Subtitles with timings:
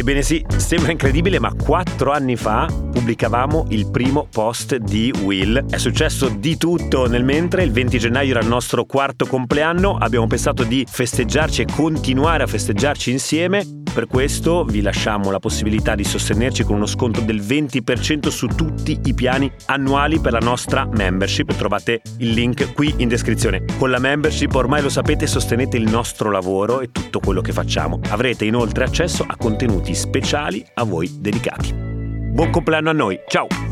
[0.00, 5.66] Ebbene sì, sembra incredibile, ma quattro anni fa pubblicavamo il primo post di Will.
[5.68, 10.26] È successo di tutto nel mentre, il 20 gennaio era il nostro quarto compleanno, abbiamo
[10.26, 13.79] pensato di festeggiarci e continuare a festeggiarci insieme.
[13.92, 19.00] Per questo vi lasciamo la possibilità di sostenerci con uno sconto del 20% su tutti
[19.04, 21.52] i piani annuali per la nostra membership.
[21.54, 23.64] Trovate il link qui in descrizione.
[23.78, 27.98] Con la membership ormai lo sapete sostenete il nostro lavoro e tutto quello che facciamo.
[28.10, 31.74] Avrete inoltre accesso a contenuti speciali a voi dedicati.
[31.74, 33.69] Buon compleanno a noi, ciao!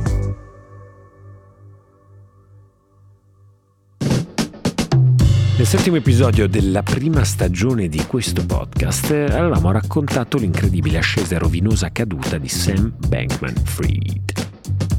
[5.58, 11.90] Nel settimo episodio della prima stagione di questo podcast avevamo raccontato l'incredibile ascesa e rovinosa
[11.90, 14.46] caduta di Sam Bankman-Fried.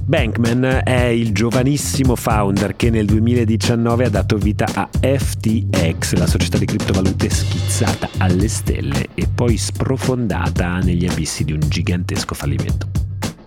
[0.03, 6.57] Bankman è il giovanissimo founder che nel 2019 ha dato vita a FTX, la società
[6.57, 12.89] di criptovalute schizzata alle stelle e poi sprofondata negli abissi di un gigantesco fallimento.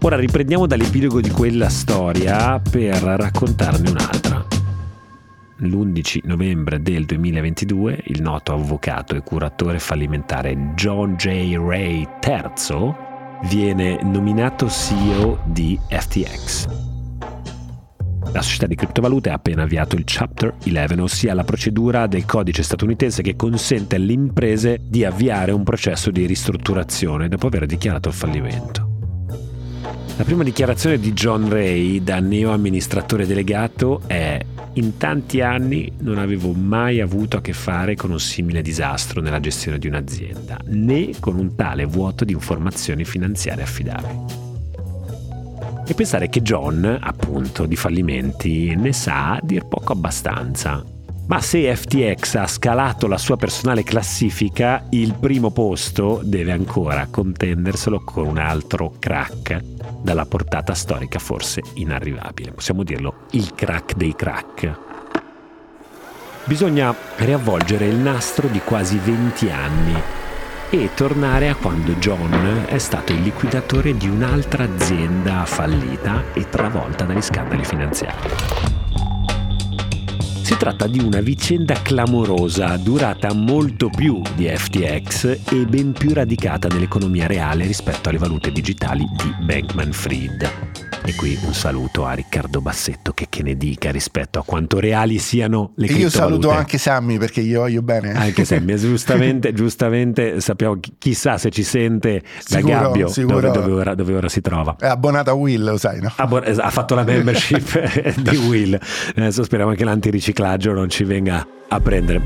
[0.00, 4.52] Ora riprendiamo dall'epilogo di quella storia per raccontarne un'altra.
[5.62, 11.55] L'11 novembre del 2022 il noto avvocato e curatore fallimentare John J.
[11.56, 12.94] Ray III
[13.44, 16.66] viene nominato CEO di FTX.
[18.33, 22.64] La società di criptovalute ha appena avviato il Chapter 11, ossia la procedura del codice
[22.64, 28.14] statunitense che consente alle imprese di avviare un processo di ristrutturazione dopo aver dichiarato il
[28.14, 28.91] fallimento.
[30.16, 34.38] La prima dichiarazione di John Ray da neo amministratore delegato è
[34.74, 39.40] in tanti anni non avevo mai avuto a che fare con un simile disastro nella
[39.40, 44.40] gestione di un'azienda, né con un tale vuoto di informazioni finanziarie affidabili.
[45.86, 50.91] E pensare che John, appunto, di fallimenti ne sa dir poco abbastanza.
[51.33, 58.00] Ma se FTX ha scalato la sua personale classifica, il primo posto deve ancora contenderselo
[58.05, 59.58] con un altro crack
[60.02, 62.52] dalla portata storica forse inarrivabile.
[62.52, 64.79] Possiamo dirlo, il crack dei crack.
[66.45, 70.02] Bisogna riavvolgere il nastro di quasi 20 anni
[70.68, 77.06] e tornare a quando John è stato il liquidatore di un'altra azienda fallita e travolta
[77.06, 78.81] dagli scandali finanziari.
[80.42, 86.67] Si tratta di una vicenda clamorosa, durata molto più di FTX e ben più radicata
[86.67, 90.92] nell'economia reale rispetto alle valute digitali di Bankman Fried.
[91.05, 95.18] E qui un saluto a Riccardo Bassetto che, che ne dica rispetto a quanto reali
[95.18, 98.13] siano le e Io saluto anche Sammy perché io voglio bene.
[98.13, 103.41] Anche Sammy, giustamente, giustamente sappiamo chissà se ci sente sicuro, da Gabbio sicuro.
[103.41, 104.77] Dove, dove, ora, dove, ora, si trova.
[104.79, 106.12] È abbonata a Will, lo sai, no?
[106.14, 108.79] Abbon- ha fatto la membership di Will.
[109.17, 112.20] Adesso speriamo che l'antiriciclaggio non ci venga a prendere.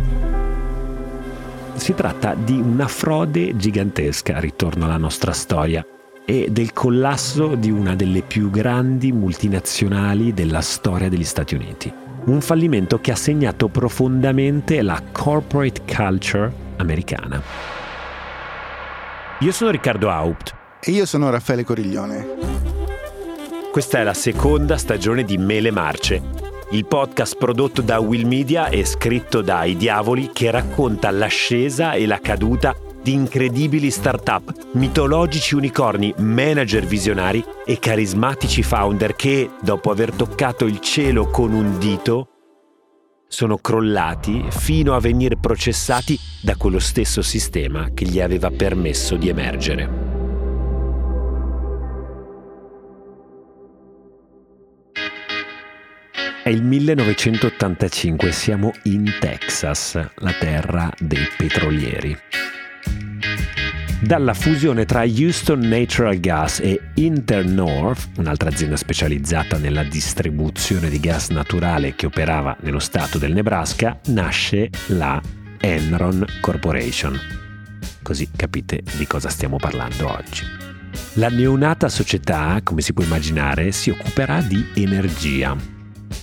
[1.76, 5.82] Si tratta di una frode gigantesca, ritorno alla nostra storia
[6.26, 11.90] e del collasso di una delle più grandi multinazionali della storia degli Stati Uniti.
[12.24, 17.40] Un fallimento che ha segnato profondamente la corporate culture americana.
[19.38, 20.54] Io sono Riccardo Haupt.
[20.80, 22.26] E io sono Raffaele Coriglione.
[23.70, 26.22] Questa è la seconda stagione di Mele Marce,
[26.70, 32.06] il podcast prodotto da Will Media e scritto da I Diavoli che racconta l'ascesa e
[32.06, 32.74] la caduta
[33.06, 40.80] di incredibili start-up, mitologici unicorni, manager visionari e carismatici founder che, dopo aver toccato il
[40.80, 42.30] cielo con un dito,
[43.28, 49.28] sono crollati fino a venire processati da quello stesso sistema che gli aveva permesso di
[49.28, 49.88] emergere.
[56.42, 62.55] È il 1985, siamo in Texas, la terra dei petrolieri.
[64.00, 71.30] Dalla fusione tra Houston Natural Gas e Internorth, un'altra azienda specializzata nella distribuzione di gas
[71.30, 75.20] naturale che operava nello stato del Nebraska, nasce la
[75.58, 77.18] Enron Corporation.
[78.02, 80.44] Così capite di cosa stiamo parlando oggi.
[81.14, 85.56] La neonata società, come si può immaginare, si occuperà di energia.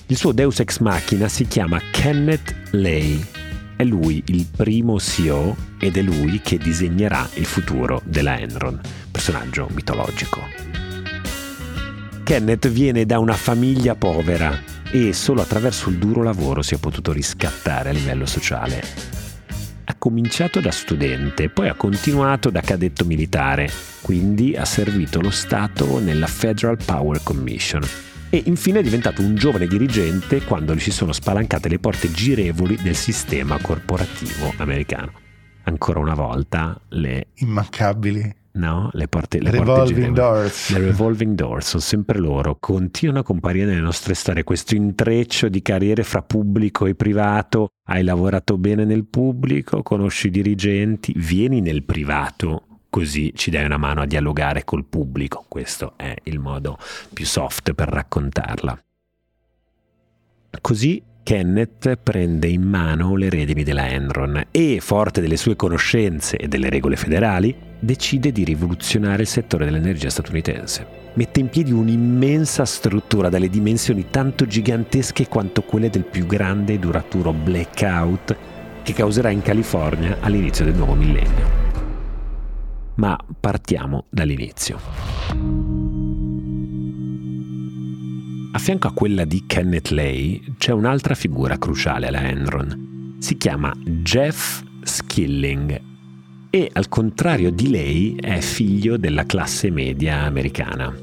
[0.07, 3.41] Il suo deus ex machina si chiama Kenneth Lay
[3.75, 8.79] è lui il primo CEO ed è lui che disegnerà il futuro della Enron,
[9.11, 10.39] personaggio mitologico.
[12.23, 14.57] Kenneth viene da una famiglia povera
[14.91, 18.81] e solo attraverso il duro lavoro si è potuto riscattare a livello sociale.
[19.85, 23.69] Ha cominciato da studente, poi ha continuato da cadetto militare,
[24.01, 27.81] quindi ha servito lo Stato nella Federal Power Commission
[28.33, 32.75] e infine è diventato un giovane dirigente quando gli si sono spalancate le porte girevoli
[32.81, 35.11] del sistema corporativo americano.
[35.65, 38.89] Ancora una volta le immancabili no?
[38.93, 40.71] Le porte, le revolving porte doors.
[40.71, 42.57] Le revolving doors sono sempre loro.
[42.59, 47.67] Continuano a comparire nelle nostre storie questo intreccio di carriere fra pubblico e privato.
[47.85, 52.72] Hai lavorato bene nel pubblico, conosci i dirigenti, vieni nel privato.
[52.93, 55.45] Così ci dai una mano a dialogare col pubblico.
[55.47, 56.77] Questo è il modo
[57.11, 58.79] più soft per raccontarla.
[60.61, 66.47] Così Kenneth prende in mano le redini della Enron e, forte delle sue conoscenze e
[66.47, 70.85] delle regole federali, decide di rivoluzionare il settore dell'energia statunitense.
[71.15, 76.77] Mette in piedi un'immensa struttura dalle dimensioni tanto gigantesche quanto quelle del più grande e
[76.77, 78.37] duraturo blackout
[78.83, 81.72] che causerà in California all'inizio del nuovo millennio.
[82.95, 84.79] Ma partiamo dall'inizio.
[88.55, 93.17] A fianco a quella di Kenneth Lay c'è un'altra figura cruciale alla Enron.
[93.19, 95.81] Si chiama Jeff Skilling
[96.51, 100.93] e al contrario di lei è figlio della classe media americana.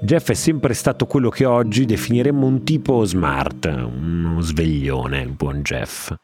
[0.00, 5.62] Jeff è sempre stato quello che oggi definiremmo un tipo smart, uno sveglione, il buon
[5.62, 6.14] Jeff.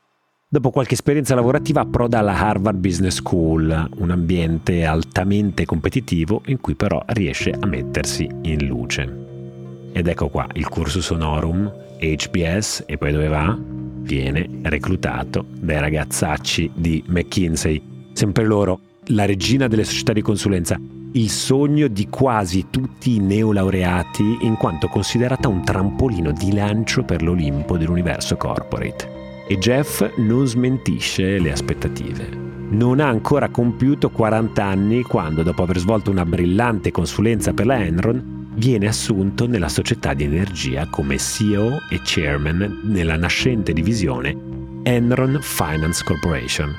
[0.53, 6.75] Dopo qualche esperienza lavorativa approda alla Harvard Business School, un ambiente altamente competitivo in cui
[6.75, 9.91] però riesce a mettersi in luce.
[9.93, 13.59] Ed ecco qua il cursus honorum, HBS, e poi dove va?
[13.59, 20.79] Viene reclutato dai ragazzacci di McKinsey, sempre loro, la regina delle società di consulenza,
[21.13, 27.23] il sogno di quasi tutti i neolaureati in quanto considerata un trampolino di lancio per
[27.23, 29.22] l'Olimpo dell'universo corporate.
[29.47, 32.29] E Jeff non smentisce le aspettative.
[32.71, 37.85] Non ha ancora compiuto 40 anni quando, dopo aver svolto una brillante consulenza per la
[37.85, 44.37] Enron, viene assunto nella società di energia come CEO e chairman nella nascente divisione
[44.85, 46.75] Enron Finance Corporation.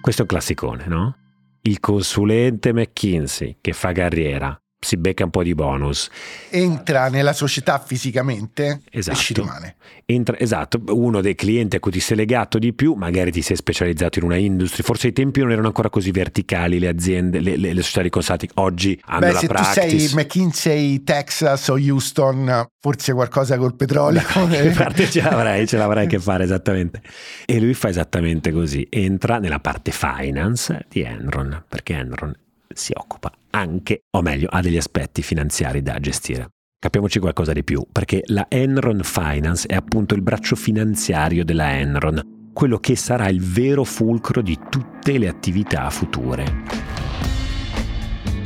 [0.00, 1.16] Questo è un classicone, no?
[1.62, 6.08] Il consulente McKinsey che fa carriera, si becca un po' di bonus.
[6.50, 9.18] Entra nella società fisicamente esatto.
[9.18, 9.76] e ci rimane.
[10.04, 13.56] Entra, esatto, uno dei clienti a cui ti sei legato di più, magari ti sei
[13.56, 17.56] specializzato in una industria, forse ai tempi non erano ancora così verticali le aziende, le,
[17.56, 19.88] le, le società di consulting, oggi hanno Beh, la se practice.
[19.88, 24.22] tu sei McKinsey, Texas o Houston, forse qualcosa col petrolio.
[24.34, 27.02] In parte ce l'avrai, ce l'avrai che fare esattamente.
[27.44, 32.32] E lui fa esattamente così, entra nella parte finance di Enron, perché Enron
[32.76, 36.48] si occupa anche, o meglio, ha degli aspetti finanziari da gestire.
[36.78, 42.50] Capiamoci qualcosa di più, perché la Enron Finance è appunto il braccio finanziario della Enron,
[42.52, 46.85] quello che sarà il vero fulcro di tutte le attività future.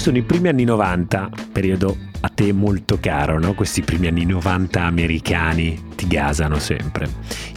[0.00, 3.52] Sono i primi anni 90, periodo a te molto caro, no?
[3.52, 7.06] Questi primi anni 90 americani ti gasano sempre.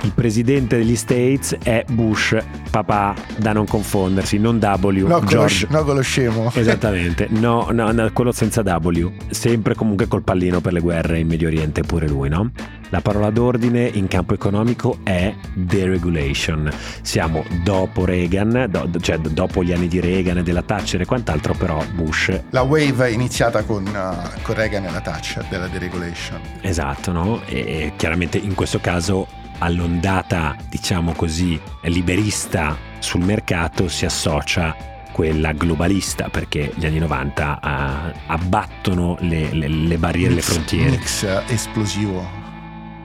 [0.01, 2.35] Il presidente degli States è Bush,
[2.69, 5.07] papà, da non confondersi, non W.
[5.07, 5.67] No, George.
[5.69, 6.51] no con lo scemo.
[6.53, 9.09] Esattamente, no, no, no, quello senza W.
[9.29, 12.51] Sempre comunque col pallino per le guerre in Medio Oriente pure lui, no?
[12.93, 16.71] La parola d'ordine in campo economico è deregulation.
[17.01, 21.55] Siamo dopo Reagan, do, cioè dopo gli anni di Reagan e della Thatcher e quant'altro,
[21.55, 22.43] però Bush.
[22.51, 26.39] La wave è iniziata con, uh, con Reagan e la Thatcher della deregulation.
[26.61, 27.41] Esatto, no?
[27.47, 29.25] E chiaramente in questo caso
[29.57, 34.75] all'ondata, diciamo così, liberista sul mercato si associa
[35.11, 40.53] quella globalista perché gli anni 90 uh, eh, abbattono le, le, le barriere, mix, le
[40.53, 40.89] frontiere.
[40.91, 42.42] Mix esplosivo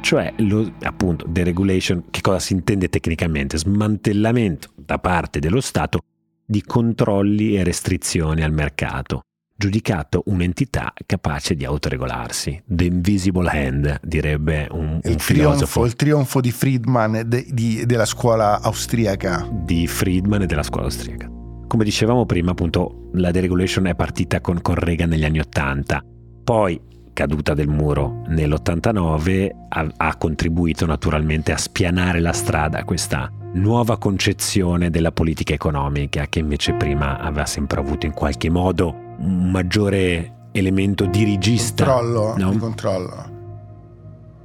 [0.00, 3.59] cioè lo, appunto deregulation, che cosa si intende tecnicamente?
[3.59, 6.00] Smantellamento da parte dello Stato
[6.45, 9.23] di controlli e restrizioni al mercato,
[9.55, 12.62] giudicato un'entità capace di autoregolarsi.
[12.64, 18.07] The invisible hand, direbbe un, il un trionfo, Il trionfo di Friedman de, di, della
[18.07, 19.47] scuola austriaca.
[19.50, 21.28] Di Friedman e della scuola austriaca.
[21.67, 26.02] Come dicevamo prima, appunto, la deregulation è partita con, con Reagan negli anni Ottanta.
[26.43, 26.81] Poi
[27.19, 33.99] caduta del muro nell'89 ha, ha, contribuito naturalmente a spianare la strada a questa nuova
[33.99, 40.51] concezione della politica economica che invece prima aveva sempre avuto in qualche modo un maggiore
[40.53, 41.87] elemento dirigista.
[41.87, 42.51] Controllo, no?
[42.51, 43.37] di controllo.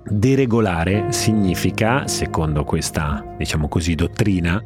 [0.05, 4.59] Deregolare significa, secondo questa, diciamo così, dottrina,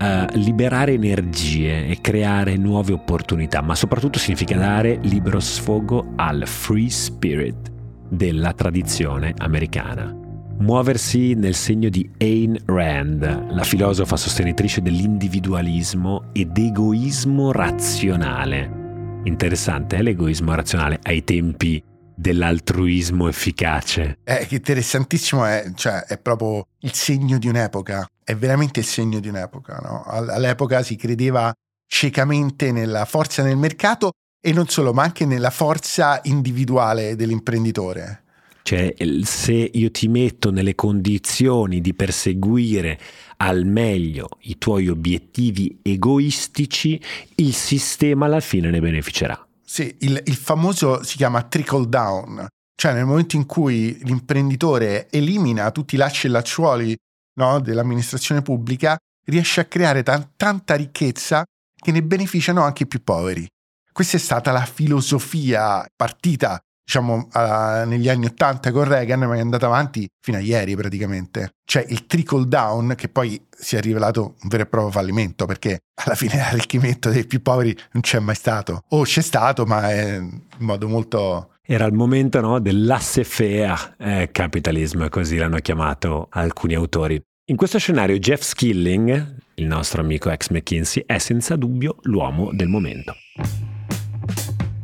[0.00, 6.88] uh, liberare energie e creare nuove opportunità, ma soprattutto significa dare libero sfogo al free
[6.88, 7.70] spirit
[8.08, 10.14] della tradizione americana.
[10.60, 19.20] Muoversi nel segno di Ayn Rand, la filosofa sostenitrice dell'individualismo ed egoismo razionale.
[19.24, 21.82] Interessante, eh, l'egoismo razionale ai tempi
[22.18, 24.18] dell'altruismo efficace.
[24.24, 29.28] È interessantissimo, è, cioè, è proprio il segno di un'epoca, è veramente il segno di
[29.28, 29.78] un'epoca.
[29.80, 30.02] No?
[30.02, 31.52] All'epoca si credeva
[31.86, 34.10] ciecamente nella forza nel mercato
[34.40, 38.24] e non solo, ma anche nella forza individuale dell'imprenditore.
[38.62, 42.98] Cioè, se io ti metto nelle condizioni di perseguire
[43.38, 47.00] al meglio i tuoi obiettivi egoistici,
[47.36, 49.47] il sistema alla fine ne beneficerà.
[49.68, 55.70] Sì, il, il famoso si chiama trickle down, cioè nel momento in cui l'imprenditore elimina
[55.72, 56.96] tutti i lacci e lacciuoli
[57.34, 58.96] no, dell'amministrazione pubblica,
[59.26, 61.44] riesce a creare t- tanta ricchezza
[61.78, 63.46] che ne beneficiano anche i più poveri.
[63.92, 66.58] Questa è stata la filosofia partita
[66.88, 71.56] diciamo uh, negli anni 80 con Reagan ma è andata avanti fino a ieri praticamente
[71.66, 75.80] cioè il trickle down che poi si è rivelato un vero e proprio fallimento perché
[76.02, 80.16] alla fine l'arricchimento dei più poveri non c'è mai stato o c'è stato ma è
[80.16, 87.20] in modo molto era il momento no, dell'assefea eh, capitalismo, così l'hanno chiamato alcuni autori.
[87.50, 92.68] In questo scenario Jeff Skilling, il nostro amico ex McKinsey, è senza dubbio l'uomo del
[92.68, 93.14] momento.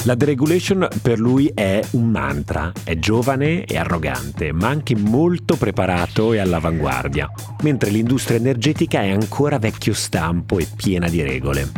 [0.05, 6.35] La deregulation per lui è un mantra, è giovane e arrogante, ma anche molto preparato
[6.35, 7.31] e all'avanguardia,
[7.63, 11.71] mentre l'industria energetica è ancora vecchio stampo e piena di regole.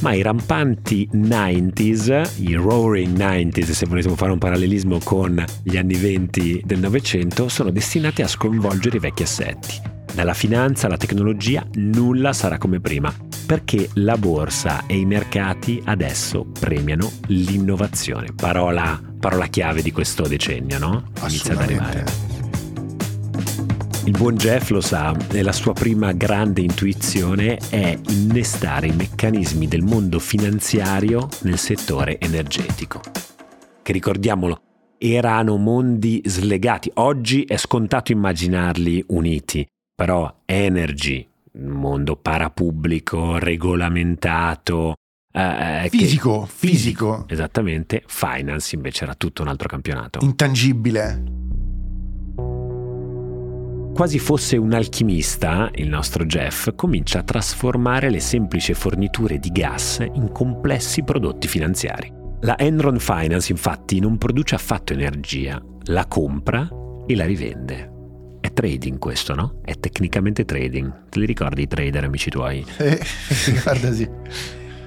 [0.00, 5.94] Ma i rampanti 90s, i roaring 90s, se volessimo fare un parallelismo con gli anni
[5.94, 12.32] 20 del Novecento, sono destinati a sconvolgere i vecchi assetti dalla finanza alla tecnologia nulla
[12.32, 13.12] sarà come prima,
[13.46, 18.28] perché la borsa e i mercati adesso premiano l'innovazione.
[18.34, 21.04] Parola, parola chiave di questo decennio, no?
[21.26, 22.04] Inizia ad arrivare.
[24.06, 29.66] Il buon Jeff lo sa e la sua prima grande intuizione è innestare i meccanismi
[29.66, 33.00] del mondo finanziario nel settore energetico.
[33.82, 34.60] Che ricordiamolo,
[34.96, 44.94] erano mondi slegati, oggi è scontato immaginarli uniti, però energy, mondo parapubblico, regolamentato,
[45.32, 47.24] eh, fisico, che, fisico.
[47.28, 50.18] Esattamente, finance invece era tutto un altro campionato.
[50.22, 51.44] Intangibile.
[53.94, 60.04] Quasi fosse un alchimista, il nostro Jeff comincia a trasformare le semplici forniture di gas
[60.12, 62.12] in complessi prodotti finanziari.
[62.40, 66.68] La Enron Finance infatti non produce affatto energia, la compra
[67.06, 67.95] e la rivende.
[68.56, 69.60] Trading questo, no?
[69.62, 70.90] È tecnicamente trading.
[71.10, 72.64] Te li ricordi i trader, amici tuoi?
[72.78, 72.98] Eh,
[73.62, 74.08] guarda sì.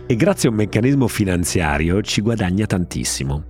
[0.07, 3.43] E grazie a un meccanismo finanziario ci guadagna tantissimo.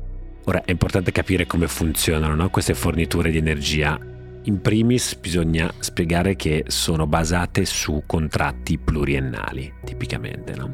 [0.43, 2.49] Ora è importante capire come funzionano no?
[2.49, 3.97] queste forniture di energia.
[4.43, 10.73] In primis bisogna spiegare che sono basate su contratti pluriennali, tipicamente, no?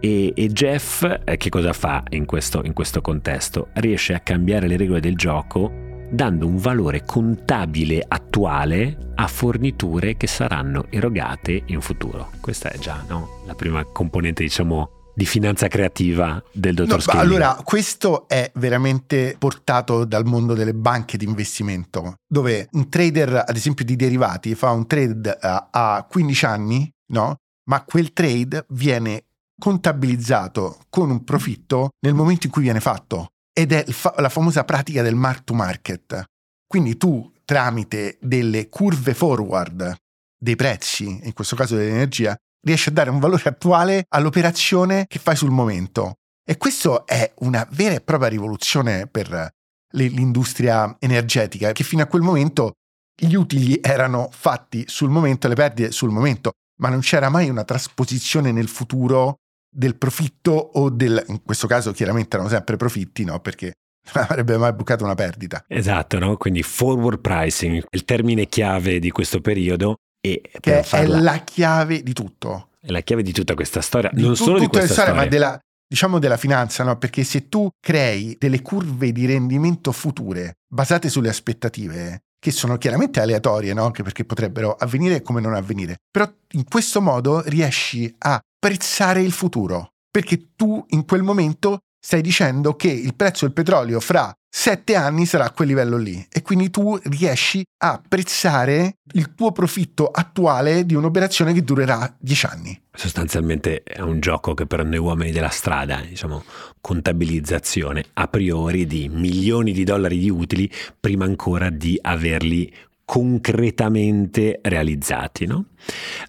[0.00, 3.68] E, e, Jeff eh, che cosa fa in questo, in questo contesto?
[3.74, 10.26] Riesce a cambiare le regole del gioco dando un valore contabile attuale a forniture che
[10.26, 12.30] saranno erogate in futuro.
[12.40, 13.42] Questa è già no?
[13.46, 20.04] la prima componente, diciamo, di finanza creativa del dottor no, Allora, questo è veramente portato
[20.04, 24.86] dal mondo delle banche di investimento, dove un trader, ad esempio di derivati, fa un
[24.86, 27.36] trade a, a 15 anni, no?
[27.68, 29.24] Ma quel trade viene
[29.58, 33.28] contabilizzato con un profitto nel momento in cui viene fatto
[33.60, 33.84] ed è
[34.16, 36.24] la famosa pratica del mark to market.
[36.66, 39.94] Quindi tu tramite delle curve forward
[40.38, 42.34] dei prezzi, in questo caso dell'energia,
[42.66, 46.14] riesci a dare un valore attuale all'operazione che fai sul momento.
[46.42, 49.50] E questo è una vera e propria rivoluzione per
[49.92, 52.72] l'industria energetica, che fino a quel momento
[53.14, 57.64] gli utili erano fatti sul momento, le perdite sul momento, ma non c'era mai una
[57.64, 59.39] trasposizione nel futuro
[59.70, 63.40] del profitto o del, in questo caso chiaramente erano sempre profitti, no?
[63.40, 63.72] Perché
[64.14, 65.64] non avrebbe mai bucato una perdita.
[65.68, 66.36] Esatto, no?
[66.36, 69.96] Quindi forward pricing, il termine chiave di questo periodo.
[70.20, 71.16] E che farla...
[71.16, 72.70] è la chiave di tutto.
[72.80, 75.22] È la chiave di tutta questa storia, di non tu, solo di questa storia, storia,
[75.22, 76.96] ma della, diciamo della finanza, no?
[76.98, 83.20] Perché se tu crei delle curve di rendimento future basate sulle aspettative, che sono chiaramente
[83.20, 83.84] aleatorie, no?
[83.84, 89.32] Anche perché potrebbero avvenire come non avvenire, però in questo modo riesci a prezzare il
[89.32, 94.96] futuro, perché tu in quel momento stai dicendo che il prezzo del petrolio fra sette
[94.96, 100.08] anni sarà a quel livello lì e quindi tu riesci a prezzare il tuo profitto
[100.08, 102.82] attuale di un'operazione che durerà dieci anni.
[102.92, 106.42] Sostanzialmente è un gioco che per noi uomini della strada, diciamo,
[106.80, 112.72] contabilizzazione a priori di milioni di dollari di utili prima ancora di averli
[113.04, 115.46] concretamente realizzati.
[115.46, 115.66] No?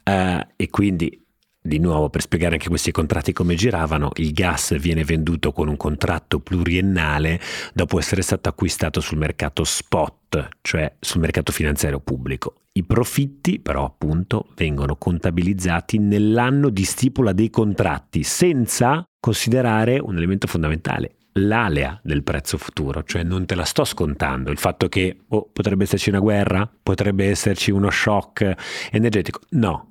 [0.03, 1.21] Uh, e quindi
[1.61, 5.77] di nuovo, per spiegare anche questi contratti come giravano, il gas viene venduto con un
[5.77, 7.39] contratto pluriennale
[7.73, 12.55] dopo essere stato acquistato sul mercato spot, cioè sul mercato finanziario pubblico.
[12.73, 20.47] I profitti però appunto vengono contabilizzati nell'anno di stipula dei contratti senza considerare un elemento
[20.47, 25.49] fondamentale, l'alea del prezzo futuro, cioè non te la sto scontando, il fatto che oh,
[25.51, 28.55] potrebbe esserci una guerra, potrebbe esserci uno shock
[28.91, 29.90] energetico, no,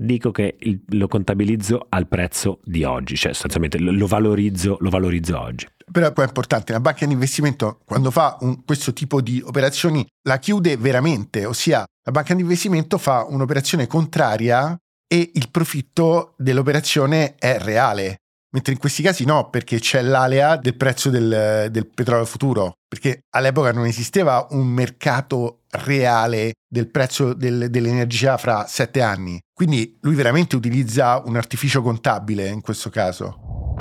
[0.00, 0.56] dico che
[0.90, 5.66] lo contabilizzo al prezzo di oggi, cioè sostanzialmente lo valorizzo, lo valorizzo oggi.
[5.90, 10.06] Però poi è importante, la banca di investimento quando fa un, questo tipo di operazioni
[10.28, 14.76] la chiude veramente, ossia la banca di investimento fa un'operazione contraria
[15.06, 18.18] e il profitto dell'operazione è reale.
[18.50, 23.20] Mentre in questi casi no, perché c'è l'alea del prezzo del, del, petrolio futuro, perché
[23.34, 29.38] all'epoca non esisteva un mercato reale del prezzo del, dell'energia fra sette anni.
[29.52, 33.76] Quindi lui veramente utilizza un artificio contabile in questo caso.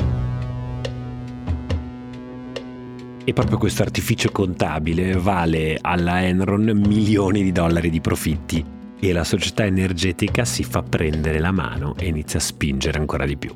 [3.24, 8.63] E proprio questo artificio contabile vale alla Enron milioni di dollari di profitti
[9.00, 13.38] e la società energetica si fa prendere la mano e inizia a spingere ancora di
[13.38, 13.53] più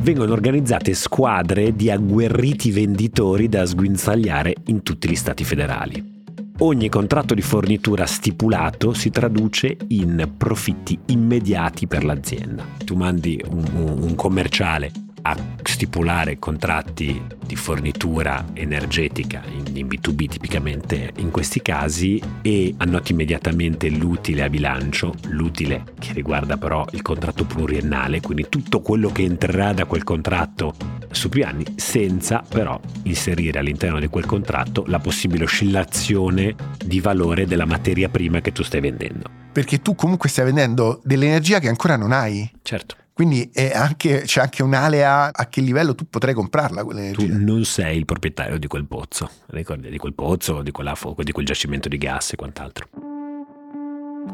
[0.00, 6.19] vengono organizzate squadre di agguerriti venditori da sguinzagliare in tutti gli stati federali.
[6.62, 12.66] Ogni contratto di fornitura stipulato si traduce in profitti immediati per l'azienda.
[12.84, 14.92] Tu mandi un, un commerciale
[15.30, 23.12] a stipulare contratti di fornitura energetica in, in, B2B tipicamente in questi casi e annoti
[23.12, 29.22] immediatamente l'utile a bilancio, l'utile che riguarda però il contratto pluriennale, quindi tutto quello che
[29.22, 30.74] entrerà da quel contratto
[31.10, 37.46] su più anni, senza però inserire all'interno di quel contratto la possibile oscillazione di valore
[37.46, 39.28] della materia prima che tu stai vendendo.
[39.52, 42.48] Perché tu comunque stai vendendo dell'energia che ancora non hai.
[42.62, 42.96] Certo.
[43.20, 46.82] Quindi anche, c'è anche un'alea a che livello tu potrai comprarla.
[47.12, 51.30] Tu non sei il proprietario di quel pozzo, ricordi, di quel pozzo, di, quella, di
[51.30, 52.88] quel giacimento di gas e quant'altro.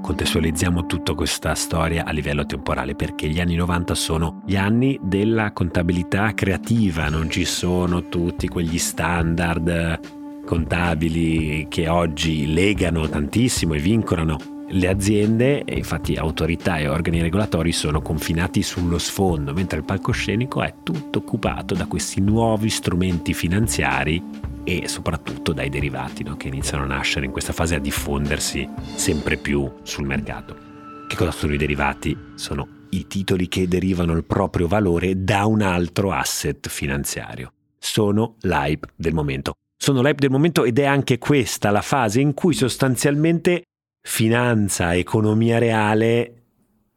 [0.00, 5.50] Contestualizziamo tutta questa storia a livello temporale perché gli anni 90 sono gli anni della
[5.50, 14.54] contabilità creativa, non ci sono tutti quegli standard contabili che oggi legano tantissimo e vincolano
[14.68, 20.74] le aziende, infatti autorità e organi regolatori, sono confinati sullo sfondo, mentre il palcoscenico è
[20.82, 24.22] tutto occupato da questi nuovi strumenti finanziari
[24.64, 26.36] e soprattutto dai derivati no?
[26.36, 30.56] che iniziano a nascere in questa fase a diffondersi sempre più sul mercato.
[31.06, 32.16] Che cosa sono i derivati?
[32.34, 37.52] Sono i titoli che derivano il proprio valore da un altro asset finanziario.
[37.78, 39.52] Sono l'hype del momento.
[39.78, 43.62] Sono l'hype del momento ed è anche questa la fase in cui sostanzialmente
[44.06, 46.32] finanza, economia reale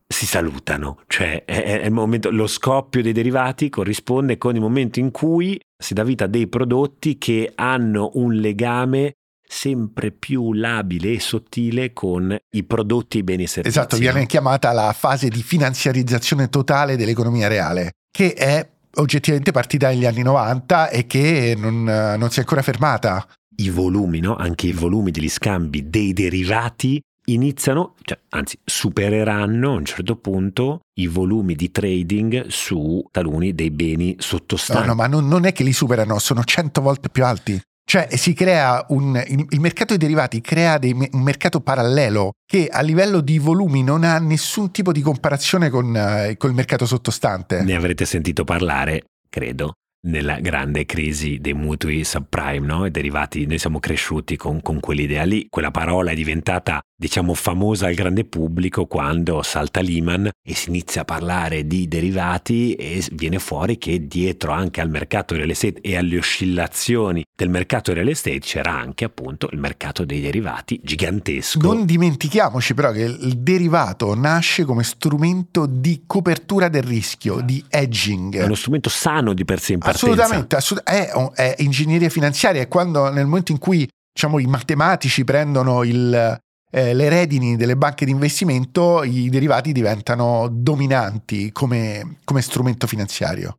[0.07, 5.11] si salutano, cioè è, è momento, lo scoppio dei derivati corrisponde con il momento in
[5.11, 9.13] cui si dà vita a dei prodotti che hanno un legame
[9.47, 13.77] sempre più labile e sottile con i prodotti e i beni e servizi.
[13.77, 20.05] Esatto, viene chiamata la fase di finanziarizzazione totale dell'economia reale, che è oggettivamente partita negli
[20.05, 23.27] anni 90 e che non, non si è ancora fermata
[23.59, 24.35] i volumi, no?
[24.35, 30.79] anche i volumi degli scambi dei derivati iniziano, cioè, anzi supereranno a un certo punto
[30.99, 34.81] i volumi di trading su taluni dei beni sottostanti.
[34.81, 37.59] No, no, ma non, non è che li superano, sono 100 volte più alti.
[37.89, 42.67] Cioè si crea un, il, il, mercato dei derivati crea dei, un mercato parallelo che
[42.67, 46.85] a livello di volumi non ha nessun tipo di comparazione con, uh, con il mercato
[46.85, 47.63] sottostante.
[47.63, 49.73] Ne avrete sentito parlare, credo
[50.07, 52.89] nella grande crisi dei mutui subprime no?
[52.89, 57.93] derivati, noi siamo cresciuti con, con quell'idea lì, quella parola è diventata diciamo famosa al
[57.93, 63.77] grande pubblico quando salta Lehman e si inizia a parlare di derivati e viene fuori
[63.77, 68.77] che dietro anche al mercato real estate e alle oscillazioni del mercato real estate c'era
[68.77, 71.59] anche appunto il mercato dei derivati gigantesco.
[71.61, 78.35] Non dimentichiamoci però che il derivato nasce come strumento di copertura del rischio, di hedging.
[78.35, 80.05] È uno strumento sano di per sé in partenza.
[80.05, 85.23] Assolutamente, assolut- è, è ingegneria finanziaria, è quando nel momento in cui diciamo, i matematici
[85.23, 86.37] prendono il,
[86.71, 93.57] eh, le redini delle banche di investimento, i derivati diventano dominanti come, come strumento finanziario.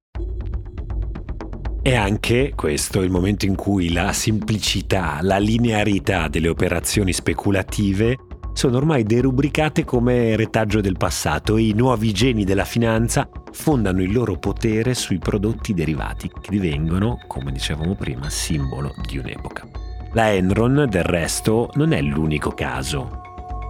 [1.82, 8.18] È anche questo il momento in cui la semplicità, la linearità delle operazioni speculative
[8.52, 14.12] sono ormai derubricate come retaggio del passato e i nuovi geni della finanza fondano il
[14.12, 19.69] loro potere sui prodotti derivati che divengono, come dicevamo prima, simbolo di un'epoca.
[20.12, 23.18] La Enron, del resto, non è l'unico caso.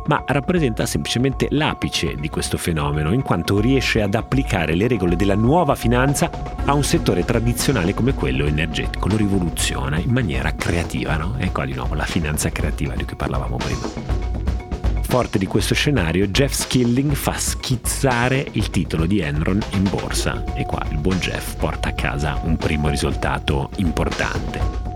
[0.07, 5.37] ma rappresenta semplicemente l'apice di questo fenomeno, in quanto riesce ad applicare le regole della
[5.37, 6.31] nuova finanza
[6.65, 11.37] a un settore tradizionale come quello energetico, lo rivoluziona in maniera creativa, no?
[11.39, 14.19] E qua di nuovo la finanza creativa di cui parlavamo prima.
[15.03, 20.65] Forte di questo scenario, Jeff Skilling fa schizzare il titolo di Enron in borsa e
[20.65, 24.90] qua il buon Jeff porta a casa un primo risultato importante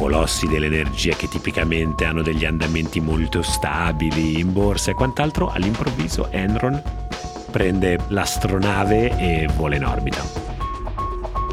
[0.00, 6.82] colossi dell'energia che tipicamente hanno degli andamenti molto stabili in borsa e quant'altro, all'improvviso Enron
[7.50, 10.22] prende l'astronave e vola in orbita.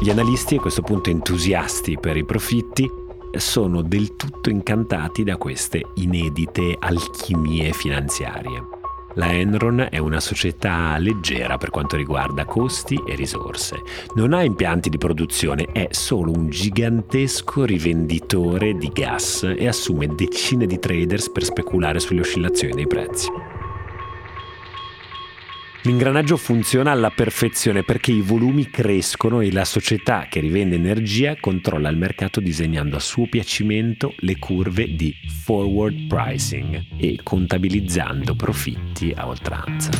[0.00, 2.90] Gli analisti a questo punto entusiasti per i profitti
[3.32, 8.77] sono del tutto incantati da queste inedite alchimie finanziarie.
[9.18, 13.82] La Enron è una società leggera per quanto riguarda costi e risorse.
[14.14, 20.66] Non ha impianti di produzione, è solo un gigantesco rivenditore di gas e assume decine
[20.66, 23.57] di traders per speculare sulle oscillazioni dei prezzi.
[25.82, 31.88] L'ingranaggio funziona alla perfezione perché i volumi crescono e la società che rivende energia controlla
[31.88, 35.14] il mercato disegnando a suo piacimento le curve di
[35.44, 39.90] forward pricing e contabilizzando profitti a oltranza.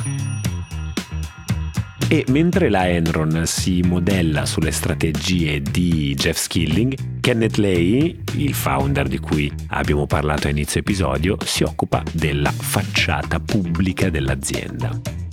[2.10, 9.06] E mentre la Enron si modella sulle strategie di Jeff Skilling, Kenneth Lay, il founder
[9.06, 15.27] di cui abbiamo parlato a inizio episodio, si occupa della facciata pubblica dell'azienda.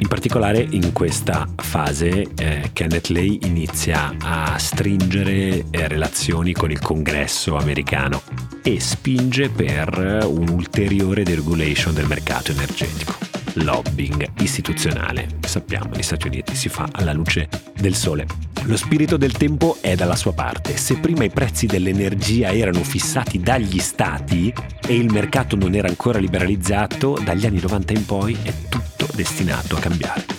[0.00, 6.78] In particolare in questa fase eh, Kenneth Lay inizia a stringere eh, relazioni con il
[6.78, 8.22] congresso americano
[8.62, 13.12] e spinge per un'ulteriore deregulation del mercato energetico.
[13.54, 15.26] Lobbying istituzionale.
[15.40, 18.24] Sappiamo, negli Stati Uniti si fa alla luce del sole.
[18.66, 20.76] Lo spirito del tempo è dalla sua parte.
[20.76, 24.52] Se prima i prezzi dell'energia erano fissati dagli stati
[24.86, 29.76] e il mercato non era ancora liberalizzato, dagli anni 90 in poi è tutto destinato
[29.76, 30.38] a cambiare.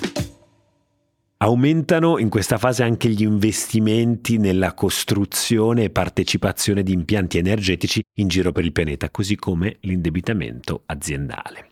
[1.41, 8.27] Aumentano in questa fase anche gli investimenti nella costruzione e partecipazione di impianti energetici in
[8.27, 11.69] giro per il pianeta, così come l'indebitamento aziendale.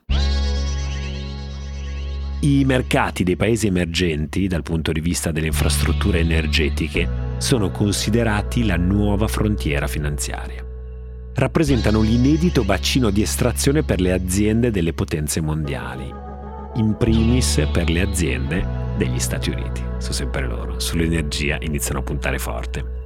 [2.40, 8.78] I mercati dei paesi emergenti, dal punto di vista delle infrastrutture energetiche, sono considerati la
[8.78, 10.66] nuova frontiera finanziaria.
[11.34, 16.27] Rappresentano l'inedito bacino di estrazione per le aziende delle potenze mondiali
[16.78, 18.66] in primis per le aziende
[18.98, 19.82] degli Stati Uniti.
[19.98, 22.97] Sono sempre loro, sull'energia iniziano a puntare forte.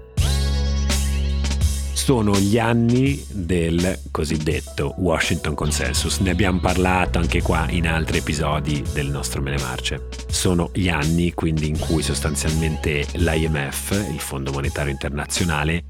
[2.01, 8.83] Sono gli anni del cosiddetto Washington Consensus, ne abbiamo parlato anche qua in altri episodi
[8.91, 10.07] del nostro Mele Marce.
[10.27, 15.85] Sono gli anni quindi in cui sostanzialmente l'IMF, il Fondo Monetario Internazionale,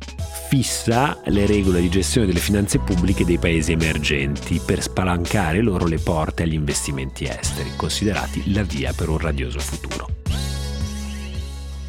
[0.50, 5.98] fissa le regole di gestione delle finanze pubbliche dei paesi emergenti per spalancare loro le
[5.98, 10.10] porte agli investimenti esteri, considerati la via per un radioso futuro.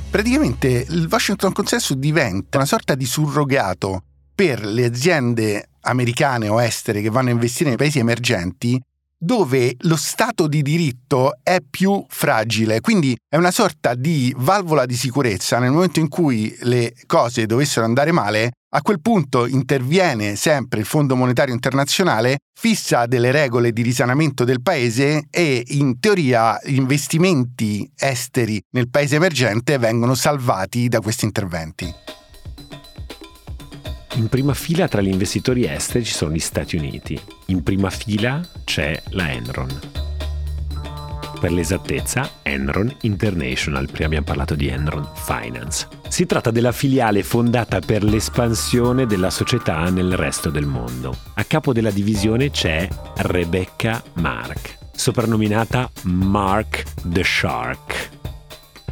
[0.09, 4.05] Praticamente il Washington Consensus diventa una sorta di surrogato
[4.35, 8.81] per le aziende americane o estere che vanno a investire nei paesi emergenti
[9.25, 14.97] dove lo stato di diritto è più fragile, quindi è una sorta di valvola di
[14.97, 20.81] sicurezza nel momento in cui le cose dovessero andare male, a quel punto interviene sempre
[20.81, 26.77] il Fondo Monetario Internazionale, fissa delle regole di risanamento del paese e in teoria gli
[26.77, 32.22] investimenti esteri nel paese emergente vengono salvati da questi interventi.
[34.15, 38.47] In prima fila tra gli investitori esteri ci sono gli Stati Uniti, in prima fila
[38.63, 39.81] c'è la Enron.
[41.41, 45.89] Per l'esattezza, Enron International, prima abbiamo parlato di Enron Finance.
[46.09, 51.17] Si tratta della filiale fondata per l'espansione della società nel resto del mondo.
[51.35, 58.21] A capo della divisione c'è Rebecca Mark, soprannominata Mark the Shark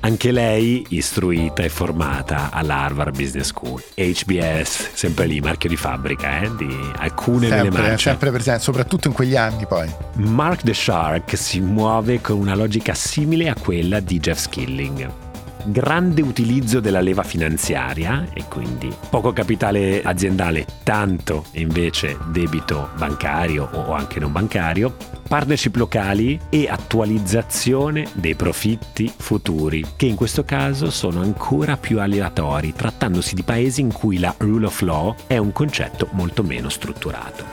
[0.00, 3.82] anche lei istruita e formata all'Harvard Business School.
[3.94, 8.10] HBS, sempre lì, marchio di fabbrica, eh, di alcune sempre, delle marce.
[8.10, 9.88] Sempre presente, soprattutto in quegli anni poi.
[10.14, 15.28] Mark the Shark si muove con una logica simile a quella di Jeff Skilling
[15.66, 23.92] grande utilizzo della leva finanziaria e quindi poco capitale aziendale, tanto invece debito bancario o
[23.92, 24.94] anche non bancario,
[25.28, 32.72] partnership locali e attualizzazione dei profitti futuri, che in questo caso sono ancora più aleatori,
[32.72, 37.44] trattandosi di paesi in cui la rule of law è un concetto molto meno strutturato.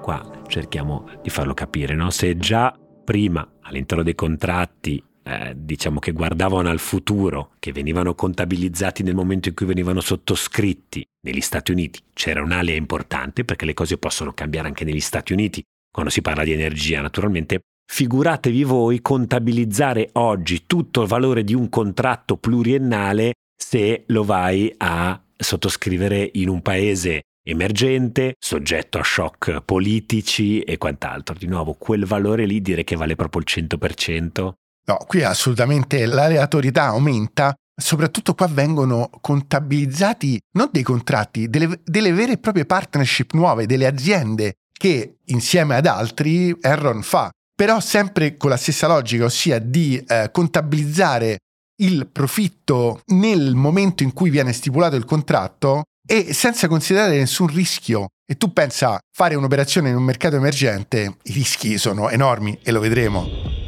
[0.00, 2.10] Qua cerchiamo di farlo capire, no?
[2.10, 9.02] Se già prima all'interno dei contratti eh, diciamo che guardavano al futuro, che venivano contabilizzati
[9.02, 13.98] nel momento in cui venivano sottoscritti negli Stati Uniti, c'era un'alea importante perché le cose
[13.98, 17.60] possono cambiare anche negli Stati Uniti, quando si parla di energia naturalmente.
[17.84, 25.20] Figuratevi voi contabilizzare oggi tutto il valore di un contratto pluriennale se lo vai a
[25.36, 31.34] sottoscrivere in un paese emergente, soggetto a shock politici e quant'altro.
[31.38, 34.52] Di nuovo, quel valore lì dire che vale proprio il 100%.
[34.84, 42.32] No, qui assolutamente l'aleatorietà aumenta, soprattutto qua vengono contabilizzati non dei contratti, delle, delle vere
[42.32, 48.50] e proprie partnership nuove, delle aziende che insieme ad altri Enron fa, però sempre con
[48.50, 51.38] la stessa logica, ossia di eh, contabilizzare
[51.82, 58.08] il profitto nel momento in cui viene stipulato il contratto e senza considerare nessun rischio.
[58.26, 62.80] E tu pensa fare un'operazione in un mercato emergente, i rischi sono enormi e lo
[62.80, 63.61] vedremo.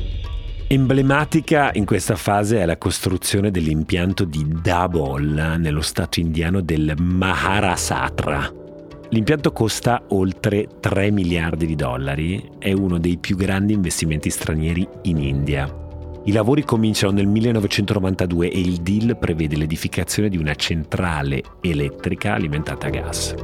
[0.74, 8.52] Emblematica in questa fase è la costruzione dell'impianto di Dabol nello stato indiano del Maharashtra.
[9.10, 15.18] L'impianto costa oltre 3 miliardi di dollari, è uno dei più grandi investimenti stranieri in
[15.18, 15.72] India.
[16.24, 22.88] I lavori cominciano nel 1992 e il deal prevede l'edificazione di una centrale elettrica alimentata
[22.88, 23.34] a gas.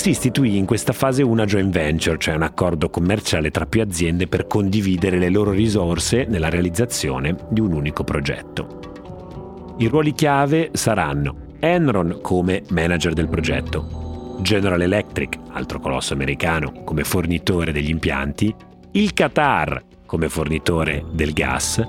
[0.00, 4.28] Si istituì in questa fase una joint venture, cioè un accordo commerciale tra più aziende
[4.28, 9.74] per condividere le loro risorse nella realizzazione di un unico progetto.
[9.76, 17.04] I ruoli chiave saranno Enron come manager del progetto, General Electric, altro colosso americano, come
[17.04, 18.54] fornitore degli impianti,
[18.92, 21.86] il Qatar come fornitore del gas,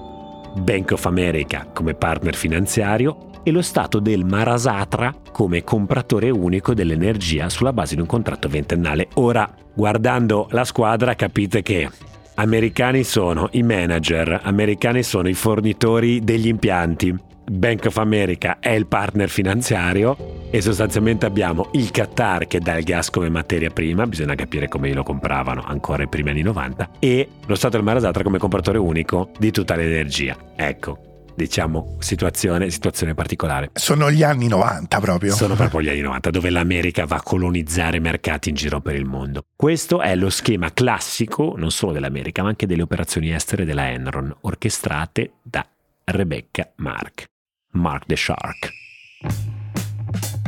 [0.57, 7.49] Bank of America come partner finanziario e lo Stato del Marasatra come compratore unico dell'energia
[7.49, 9.07] sulla base di un contratto ventennale.
[9.15, 11.89] Ora, guardando la squadra, capite che
[12.35, 18.85] americani sono i manager, americani sono i fornitori degli impianti, Bank of America è il
[18.85, 20.15] partner finanziario
[20.49, 24.93] e sostanzialmente abbiamo il Qatar che dà il gas come materia prima, bisogna capire come
[24.93, 29.31] lo compravano ancora i primi anni 90, e lo Stato del Marasatra come compratore unico
[29.37, 30.35] di tutta l'energia.
[30.55, 33.71] Ecco, diciamo, situazione, situazione, particolare.
[33.73, 35.33] Sono gli anni 90 proprio.
[35.33, 39.05] Sono proprio gli anni 90, dove l'America va a colonizzare mercati in giro per il
[39.05, 39.45] mondo.
[39.55, 44.35] Questo è lo schema classico, non solo dell'America, ma anche delle operazioni estere della Enron,
[44.41, 45.65] orchestrate da
[46.05, 47.25] Rebecca Mark.
[47.71, 49.60] Mark the Shark.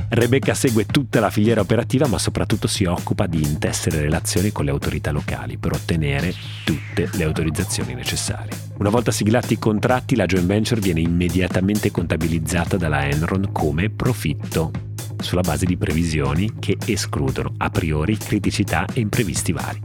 [0.10, 4.72] Rebecca segue tutta la filiera operativa ma soprattutto si occupa di intessere relazioni con le
[4.72, 8.52] autorità locali per ottenere tutte le autorizzazioni necessarie.
[8.78, 14.72] Una volta siglati i contratti la joint venture viene immediatamente contabilizzata dalla Enron come profitto
[15.20, 19.82] sulla base di previsioni che escludono a priori criticità e imprevisti vari.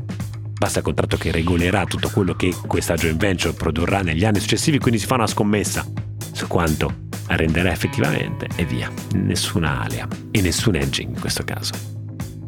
[0.59, 4.79] Basta il contratto che regolerà tutto quello che questa joint venture produrrà negli anni successivi,
[4.79, 5.87] quindi si fa una scommessa
[6.39, 8.89] su quanto arrenderà effettivamente e via.
[9.15, 11.75] Nessuna alea e nessun edging in questo caso.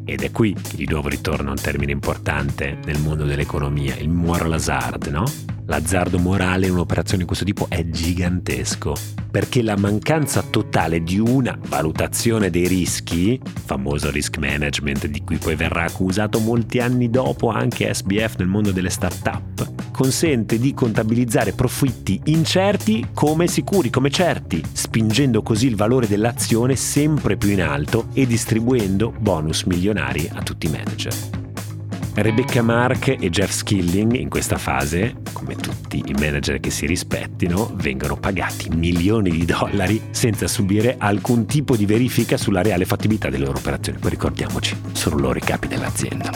[0.04, 4.52] Ed è qui che di nuovo ritorna un termine importante nel mondo dell'economia, il moral
[4.52, 5.24] hazard, no?
[5.70, 8.92] L'azzardo morale in un'operazione di questo tipo è gigantesco,
[9.30, 15.54] perché la mancanza totale di una valutazione dei rischi, famoso risk management di cui poi
[15.54, 22.20] verrà accusato molti anni dopo anche SBF nel mondo delle start-up, consente di contabilizzare profitti
[22.24, 28.26] incerti come sicuri, come certi, spingendo così il valore dell'azione sempre più in alto e
[28.26, 31.49] distribuendo bonus milionari a tutti i manager.
[32.12, 37.70] Rebecca Mark e Jeff Skilling in questa fase, come tutti i manager che si rispettino,
[37.76, 43.44] vengono pagati milioni di dollari senza subire alcun tipo di verifica sulla reale fattibilità delle
[43.44, 43.98] loro operazioni.
[43.98, 46.30] Poi ricordiamoci, sono loro i capi dell'azienda.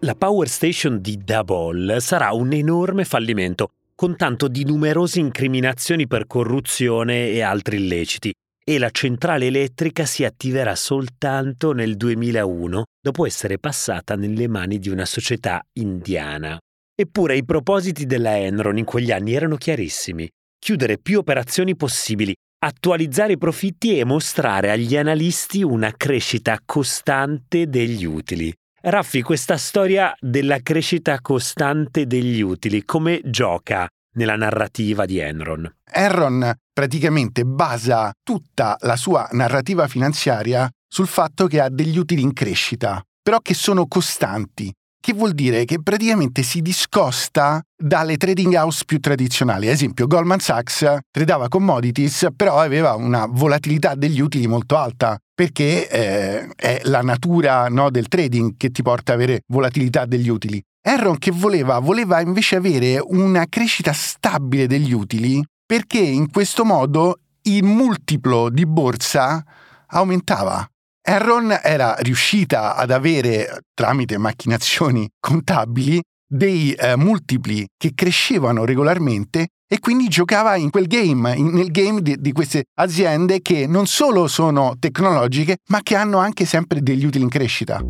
[0.00, 6.26] La Power Station di Dabol sarà un enorme fallimento, con tanto di numerose incriminazioni per
[6.26, 8.32] corruzione e altri illeciti,
[8.68, 14.90] e la centrale elettrica si attiverà soltanto nel 2001, dopo essere passata nelle mani di
[14.90, 16.58] una società indiana.
[16.94, 20.28] Eppure i propositi della Enron in quegli anni erano chiarissimi.
[20.58, 28.04] Chiudere più operazioni possibili, attualizzare i profitti e mostrare agli analisti una crescita costante degli
[28.04, 28.52] utili.
[28.82, 35.72] Raffi, questa storia della crescita costante degli utili, come gioca nella narrativa di Enron?
[35.90, 42.32] Enron praticamente basa tutta la sua narrativa finanziaria sul fatto che ha degli utili in
[42.32, 44.70] crescita, però che sono costanti.
[45.00, 49.68] Che vuol dire che praticamente si discosta dalle trading house più tradizionali.
[49.68, 55.88] Ad esempio, Goldman Sachs tradava commodities, però aveva una volatilità degli utili molto alta, perché
[55.88, 60.60] eh, è la natura no, del trading che ti porta ad avere volatilità degli utili.
[60.80, 61.78] Enron che voleva?
[61.80, 68.66] Voleva invece avere una crescita stabile degli utili perché in questo modo il multiplo di
[68.66, 69.44] borsa
[69.88, 70.66] aumentava.
[71.02, 79.80] Enron era riuscita ad avere, tramite macchinazioni contabili, dei eh, multipli che crescevano regolarmente e
[79.80, 84.26] quindi giocava in quel game, in, nel game di, di, queste aziende che non solo
[84.26, 87.82] sono tecnologiche, ma che hanno anche sempre degli utili in crescita.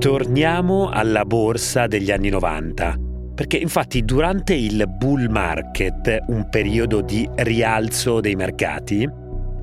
[0.00, 2.96] Torniamo alla borsa degli anni 90,
[3.34, 9.06] perché infatti durante il bull market, un periodo di rialzo dei mercati,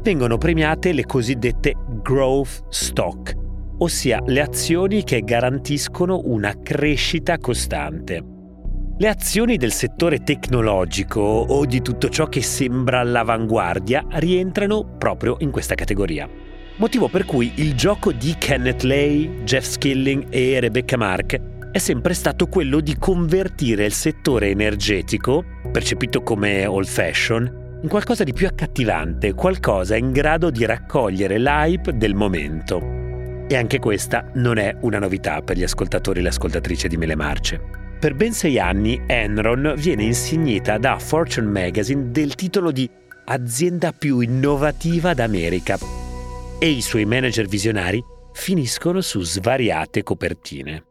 [0.04, 1.74] vengono premiate le cosiddette
[2.04, 3.34] growth stock,
[3.80, 8.24] ossia le azioni che garantiscono una crescita costante.
[8.96, 15.50] Le azioni del settore tecnologico o di tutto ciò che sembra all'avanguardia rientrano proprio in
[15.50, 16.30] questa categoria.
[16.78, 22.14] Motivo per cui il gioco di Kenneth Lay, Jeff Skilling e Rebecca Mark è sempre
[22.14, 28.46] stato quello di convertire il settore energetico, percepito come old fashion, in qualcosa di più
[28.46, 32.80] accattivante, qualcosa in grado di raccogliere l'hype del momento.
[33.48, 37.16] E anche questa non è una novità per gli ascoltatori e le ascoltatrici di Mele
[37.16, 37.60] Marce.
[38.00, 42.88] Per ben sei anni Enron viene insignita da Fortune Magazine del titolo di
[43.26, 46.06] azienda più innovativa d'America
[46.60, 50.84] e i suoi manager visionari finiscono su svariate copertine.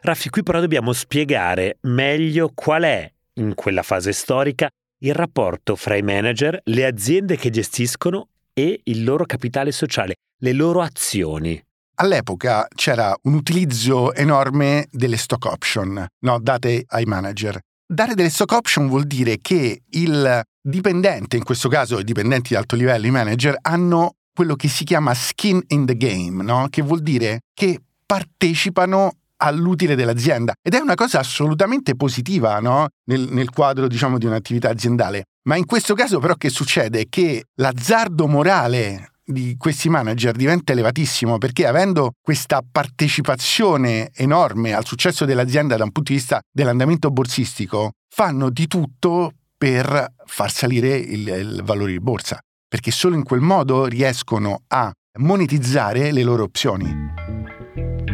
[0.00, 5.96] Raffi, qui però dobbiamo spiegare meglio qual è, in quella fase storica, il rapporto fra
[5.96, 11.62] i manager, le aziende che gestiscono e il loro capitale sociale, le loro azioni.
[11.96, 17.58] All'epoca c'era un utilizzo enorme delle stock option no, date ai manager.
[17.86, 22.56] Dare delle stock option vuol dire che il dipendente, in questo caso i dipendenti di
[22.56, 26.66] alto livello, i manager, hanno quello che si chiama skin in the game, no?
[26.68, 32.88] che vuol dire che partecipano all'utile dell'azienda ed è una cosa assolutamente positiva no?
[33.04, 35.24] nel, nel, quadro diciamo, di un'attività aziendale.
[35.44, 37.06] Ma in questo caso però che succede?
[37.08, 45.24] Che l'azzardo morale di questi manager diventa elevatissimo perché avendo questa partecipazione enorme al successo
[45.24, 51.26] dell'azienda da un punto di vista dell'andamento borsistico, fanno di tutto per far salire il,
[51.28, 52.38] il valore di borsa
[52.74, 56.92] perché solo in quel modo riescono a monetizzare le loro opzioni.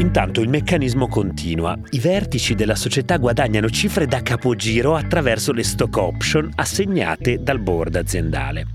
[0.00, 1.78] Intanto il meccanismo continua.
[1.92, 7.96] I vertici della società guadagnano cifre da capogiro attraverso le stock option assegnate dal board
[7.96, 8.66] aziendale.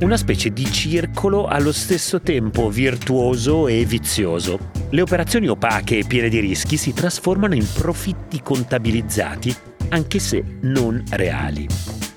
[0.00, 4.70] Una specie di circolo allo stesso tempo virtuoso e vizioso.
[4.90, 9.54] Le operazioni opache e piene di rischi si trasformano in profitti contabilizzati,
[9.90, 12.07] anche se non reali.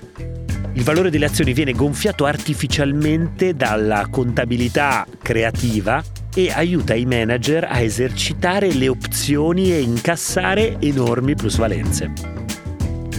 [0.74, 6.02] Il valore delle azioni viene gonfiato artificialmente dalla contabilità creativa
[6.34, 12.10] e aiuta i manager a esercitare le opzioni e incassare enormi plusvalenze.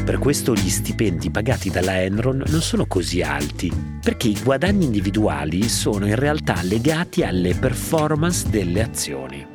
[0.04, 5.70] Per questo gli stipendi pagati dalla Enron non sono così alti, perché i guadagni individuali
[5.70, 9.46] sono in realtà legati alle performance delle azioni.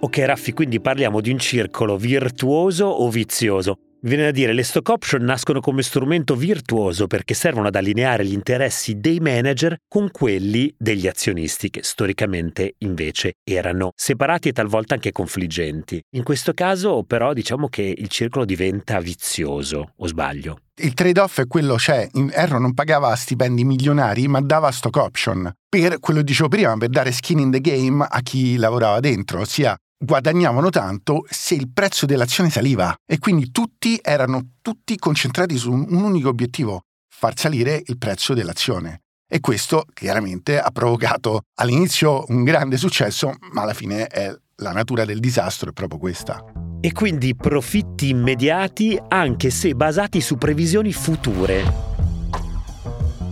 [0.00, 3.78] Ok Raffi, quindi parliamo di un circolo virtuoso o vizioso?
[4.02, 8.32] Viene da dire, le stock option nascono come strumento virtuoso perché servono ad allineare gli
[8.32, 15.12] interessi dei manager con quelli degli azionisti, che storicamente invece erano separati e talvolta anche
[15.12, 16.00] confliggenti.
[16.10, 20.58] In questo caso, però, diciamo che il circolo diventa vizioso, o sbaglio?
[20.78, 25.50] Il trade-off è quello, cioè Erro non pagava stipendi milionari, ma dava stock option.
[25.68, 29.40] Per quello che dicevo prima, per dare skin in the game a chi lavorava dentro,
[29.40, 35.72] ossia guadagnavano tanto se il prezzo dell'azione saliva e quindi tutti erano tutti concentrati su
[35.72, 39.02] un, unico obiettivo, far salire il prezzo dell'azione.
[39.28, 45.04] E questo chiaramente ha provocato all'inizio un grande successo, ma alla fine è la natura
[45.04, 46.44] del disastro è proprio questa.
[46.80, 51.94] E quindi profitti immediati anche se basati su previsioni future.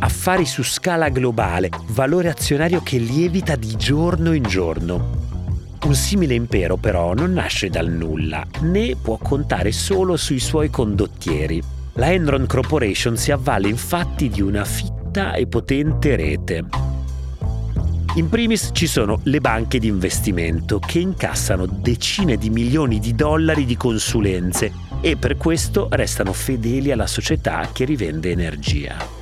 [0.00, 5.23] Affari su scala globale, valore azionario che lievita di giorno in giorno.
[5.84, 11.62] Un simile impero però non nasce dal nulla, né può contare solo sui suoi condottieri.
[11.94, 16.64] La Enron Corporation si avvale infatti di una fitta e potente rete.
[18.16, 23.66] In primis ci sono le banche di investimento che incassano decine di milioni di dollari
[23.66, 29.13] di consulenze e per questo restano fedeli alla società che rivende energia.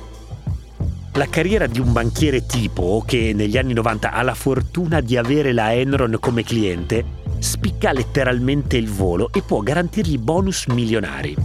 [1.15, 5.53] La carriera di un banchiere tipo, che negli anni 90 ha la fortuna di avere
[5.53, 7.05] la Enron come cliente,
[7.37, 11.35] spicca letteralmente il volo e può garantirgli bonus milionari.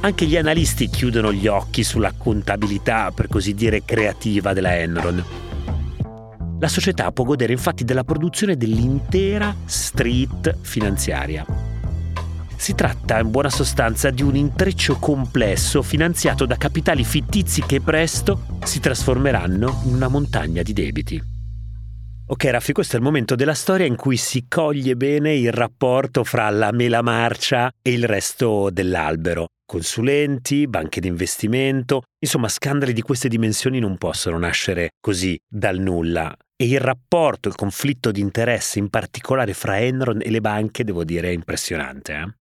[0.00, 5.22] Anche gli analisti chiudono gli occhi sulla contabilità, per così dire, creativa della Enron.
[6.58, 11.65] La società può godere infatti della produzione dell'intera street finanziaria.
[12.56, 18.58] Si tratta in buona sostanza di un intreccio complesso finanziato da capitali fittizi che presto
[18.64, 21.34] si trasformeranno in una montagna di debiti.
[22.28, 26.24] Ok Raffi, questo è il momento della storia in cui si coglie bene il rapporto
[26.24, 29.46] fra la mela marcia e il resto dell'albero.
[29.64, 36.36] Consulenti, banche di investimento, insomma scandali di queste dimensioni non possono nascere così dal nulla.
[36.56, 41.04] E il rapporto, il conflitto di interesse in particolare fra Enron e le banche, devo
[41.04, 42.12] dire, è impressionante.
[42.12, 42.45] Eh?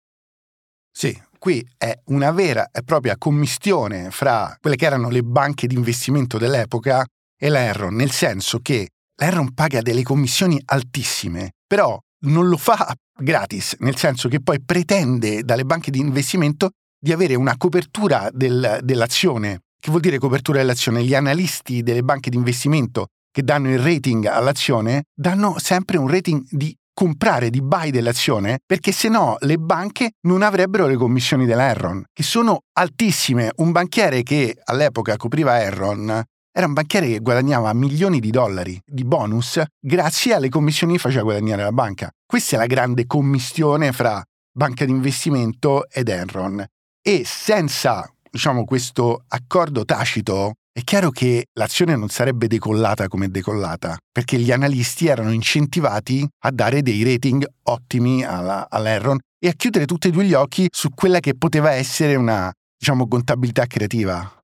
[0.91, 5.75] Sì, qui è una vera e propria commistione fra quelle che erano le banche di
[5.75, 7.05] investimento dell'epoca
[7.37, 8.89] e l'Enron, nel senso che
[9.19, 15.43] l'Enron paga delle commissioni altissime, però non lo fa gratis, nel senso che poi pretende
[15.43, 19.61] dalle banche di investimento di avere una copertura del, dell'azione.
[19.79, 21.03] Che vuol dire copertura dell'azione?
[21.03, 26.43] Gli analisti delle banche di investimento che danno il rating all'azione danno sempre un rating
[26.49, 32.03] di comprare di buy dell'azione perché se no le banche non avrebbero le commissioni dell'Enron,
[32.13, 33.51] che sono altissime.
[33.57, 36.23] Un banchiere che all'epoca copriva Enron
[36.53, 41.23] era un banchiere che guadagnava milioni di dollari di bonus grazie alle commissioni che faceva
[41.23, 42.09] guadagnare la banca.
[42.25, 44.21] Questa è la grande commissione fra
[44.51, 46.63] banca di investimento ed Enron.
[47.01, 53.29] E senza, diciamo, questo accordo tacito è chiaro che l'azione non sarebbe decollata come è
[53.29, 59.53] decollata, perché gli analisti erano incentivati a dare dei rating ottimi alla, all'Enron e a
[59.53, 64.39] chiudere tutti e due gli occhi su quella che poteva essere una, diciamo, contabilità creativa.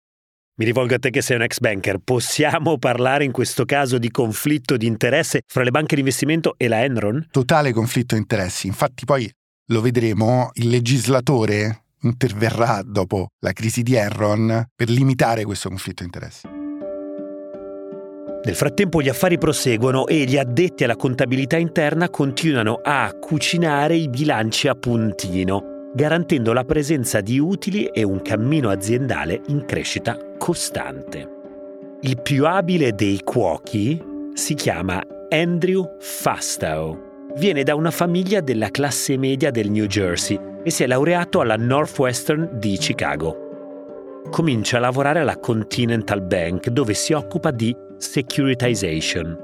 [0.60, 2.00] Mi rivolgo a te che sei un ex banker.
[2.04, 6.68] Possiamo parlare in questo caso di conflitto di interesse fra le banche di investimento e
[6.68, 7.28] la Enron?
[7.30, 8.66] Totale conflitto di interessi.
[8.66, 9.32] Infatti poi
[9.68, 16.06] lo vedremo, il legislatore interverrà dopo la crisi di Enron per limitare questo conflitto di
[16.06, 16.48] interessi.
[18.43, 24.08] Nel frattempo gli affari proseguono e gli addetti alla contabilità interna continuano a cucinare i
[24.08, 31.36] bilanci a puntino, garantendo la presenza di utili e un cammino aziendale in crescita costante.
[32.02, 34.02] Il più abile dei cuochi
[34.34, 37.07] si chiama Andrew Fastow.
[37.38, 41.56] Viene da una famiglia della classe media del New Jersey e si è laureato alla
[41.56, 44.24] Northwestern di Chicago.
[44.32, 49.38] Comincia a lavorare alla Continental Bank dove si occupa di securitization.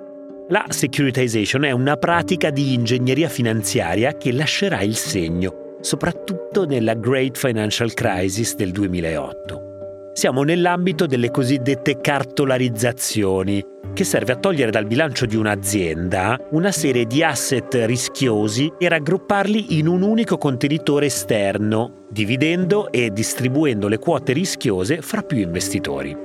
[0.50, 7.38] La securitization è una pratica di ingegneria finanziaria che lascerà il segno, soprattutto nella Great
[7.38, 9.73] Financial Crisis del 2008.
[10.14, 17.06] Siamo nell'ambito delle cosiddette cartolarizzazioni, che serve a togliere dal bilancio di un'azienda una serie
[17.06, 24.34] di asset rischiosi e raggrupparli in un unico contenitore esterno, dividendo e distribuendo le quote
[24.34, 26.16] rischiose fra più investitori.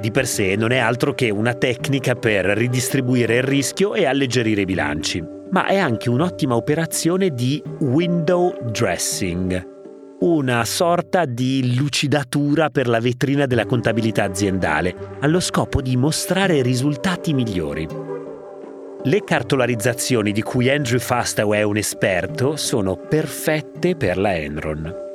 [0.00, 4.62] Di per sé non è altro che una tecnica per ridistribuire il rischio e alleggerire
[4.62, 9.75] i bilanci, ma è anche un'ottima operazione di window dressing,
[10.20, 17.34] una sorta di lucidatura per la vetrina della contabilità aziendale, allo scopo di mostrare risultati
[17.34, 17.86] migliori.
[19.02, 25.05] Le cartolarizzazioni di cui Andrew Fastow è un esperto sono perfette per la Enron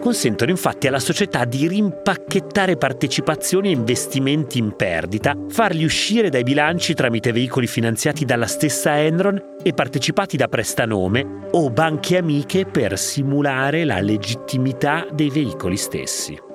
[0.00, 6.94] consentono infatti alla società di rimpacchettare partecipazioni e investimenti in perdita, farli uscire dai bilanci
[6.94, 13.84] tramite veicoli finanziati dalla stessa Enron e partecipati da prestanome o banche amiche per simulare
[13.84, 16.49] la legittimità dei veicoli stessi.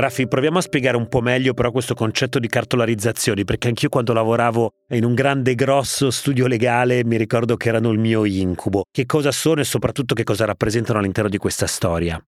[0.00, 4.12] Raffi, proviamo a spiegare un po' meglio però questo concetto di cartolarizzazioni, perché anch'io quando
[4.12, 8.84] lavoravo in un grande grosso studio legale mi ricordo che erano il mio incubo.
[8.90, 12.20] Che cosa sono e soprattutto che cosa rappresentano all'interno di questa storia?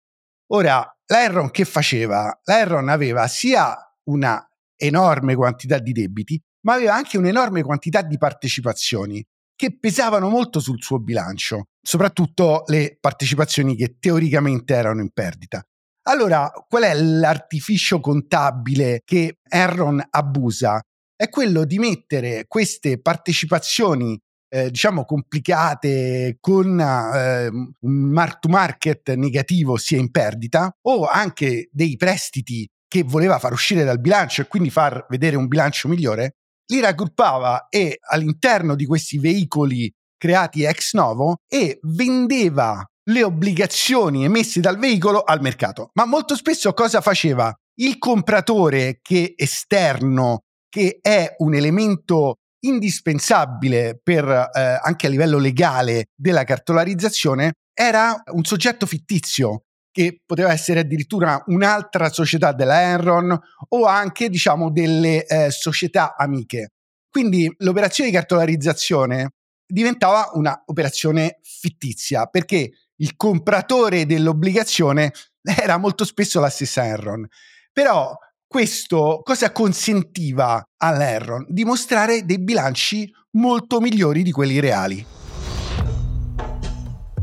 [0.54, 2.40] Ora, l'Enron che faceva?
[2.44, 3.76] L'Enron aveva sia
[4.10, 4.46] una
[4.76, 10.82] enorme quantità di debiti, ma aveva anche un'enorme quantità di partecipazioni che pesavano molto sul
[10.82, 15.64] suo bilancio, soprattutto le partecipazioni che teoricamente erano in perdita.
[16.04, 20.82] Allora, qual è l'artificio contabile che Enron abusa?
[21.16, 24.20] È quello di mettere queste partecipazioni
[24.54, 31.70] eh, diciamo complicate con eh, un mark to market negativo sia in perdita o anche
[31.72, 36.36] dei prestiti che voleva far uscire dal bilancio e quindi far vedere un bilancio migliore,
[36.72, 44.60] li raggruppava e all'interno di questi veicoli creati ex novo e vendeva le obbligazioni emesse
[44.60, 45.90] dal veicolo al mercato.
[45.94, 47.54] Ma molto spesso cosa faceva?
[47.80, 56.06] Il compratore che esterno, che è un elemento indispensabile per eh, anche a livello legale
[56.16, 63.38] della cartolarizzazione, era un soggetto fittizio che poteva essere addirittura un'altra società della Enron
[63.70, 66.70] o anche diciamo delle eh, società amiche.
[67.10, 69.32] Quindi l'operazione di cartolarizzazione
[69.66, 72.72] diventava un'operazione fittizia perché
[73.02, 77.28] il compratore dell'obbligazione era molto spesso la stessa Enron.
[77.72, 78.16] Però
[78.48, 81.46] questo cosa consentiva all'Enron?
[81.48, 85.06] Dimostrare dei bilanci molto migliori di quelli reali.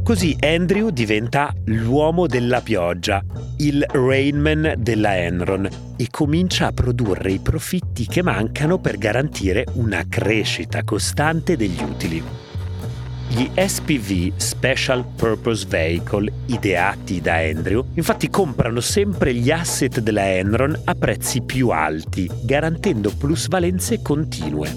[0.02, 3.22] Così Andrew diventa l'uomo della pioggia,
[3.58, 5.68] il Rainman della Enron
[5.98, 12.47] e comincia a produrre i profitti che mancano per garantire una crescita costante degli utili.
[13.38, 20.76] Gli SPV Special Purpose Vehicle ideati da Andrew infatti comprano sempre gli asset della Enron
[20.86, 24.74] a prezzi più alti, garantendo plusvalenze continue.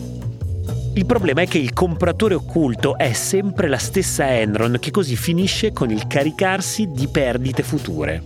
[0.94, 5.74] Il problema è che il compratore occulto è sempre la stessa Enron che così finisce
[5.74, 8.22] con il caricarsi di perdite future.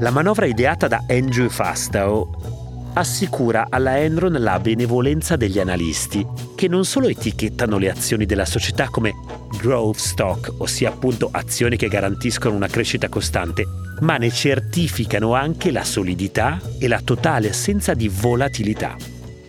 [0.00, 2.51] La manovra ideata da Andrew Fastow
[2.94, 8.88] assicura alla Enron la benevolenza degli analisti, che non solo etichettano le azioni della società
[8.88, 9.14] come
[9.58, 13.64] growth stock, ossia appunto azioni che garantiscono una crescita costante,
[14.00, 18.96] ma ne certificano anche la solidità e la totale assenza di volatilità.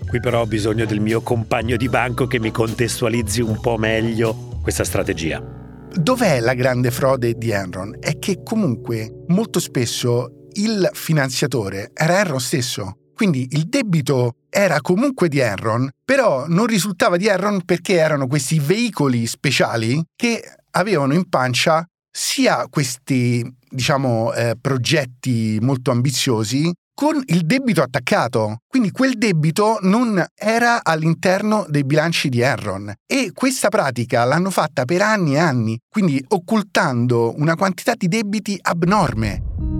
[0.07, 4.59] Qui però ho bisogno del mio compagno di banco che mi contestualizzi un po' meglio
[4.61, 5.43] questa strategia.
[5.91, 7.97] Dov'è la grande frode di Enron?
[7.99, 12.97] È che comunque molto spesso il finanziatore era Enron stesso.
[13.23, 18.59] Quindi il debito era comunque di Enron, però non risultava di Enron perché erano questi
[18.59, 27.45] veicoli speciali che avevano in pancia sia questi, diciamo, eh, progetti molto ambiziosi, con il
[27.45, 28.57] debito attaccato.
[28.67, 34.83] Quindi quel debito non era all'interno dei bilanci di Enron e questa pratica l'hanno fatta
[34.83, 39.72] per anni e anni, quindi occultando una quantità di debiti abnorme.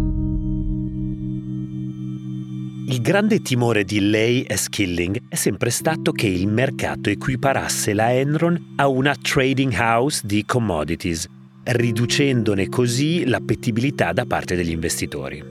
[2.85, 8.13] Il grande timore di lei e Skilling è sempre stato che il mercato equiparasse la
[8.13, 11.25] Enron a una trading house di commodities,
[11.63, 15.41] riducendone così l'appetibilità da parte degli investitori.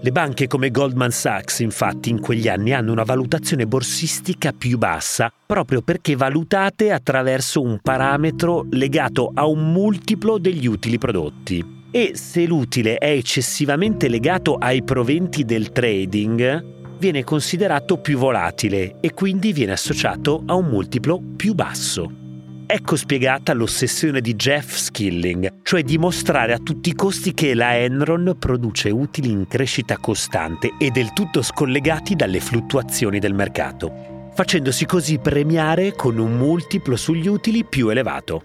[0.00, 5.30] Le banche come Goldman Sachs infatti in quegli anni hanno una valutazione borsistica più bassa
[5.44, 11.76] proprio perché valutate attraverso un parametro legato a un multiplo degli utili prodotti.
[11.90, 19.14] E se l'utile è eccessivamente legato ai proventi del trading, viene considerato più volatile e
[19.14, 22.26] quindi viene associato a un multiplo più basso.
[22.70, 28.36] Ecco spiegata l'ossessione di Jeff Skilling, cioè dimostrare a tutti i costi che la Enron
[28.38, 35.18] produce utili in crescita costante e del tutto scollegati dalle fluttuazioni del mercato, facendosi così
[35.18, 38.44] premiare con un multiplo sugli utili più elevato.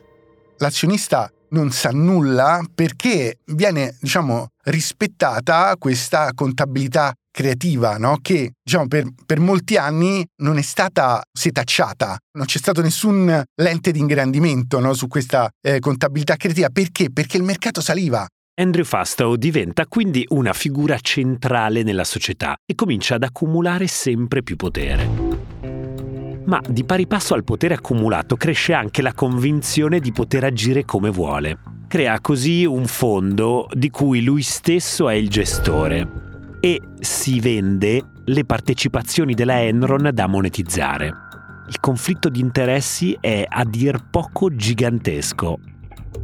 [0.60, 8.20] L'azionista non sa nulla perché viene, diciamo, rispettata questa contabilità creativa, no?
[8.22, 13.92] che diciamo, per, per, molti anni non è stata setacciata, non c'è stato nessun lente
[13.92, 14.94] di ingrandimento no?
[14.94, 16.70] su questa eh, contabilità creativa.
[16.70, 17.12] Perché?
[17.12, 18.26] Perché il mercato saliva.
[18.56, 24.56] Andrew Fastow diventa quindi una figura centrale nella società e comincia ad accumulare sempre più
[24.56, 25.42] potere.
[26.46, 31.10] Ma di pari passo al potere accumulato cresce anche la convinzione di poter agire come
[31.10, 31.58] vuole.
[31.88, 36.32] Crea così un fondo di cui lui stesso è il gestore
[36.66, 41.14] e si vende le partecipazioni della Enron da monetizzare.
[41.68, 45.60] Il conflitto di interessi è a dir poco gigantesco.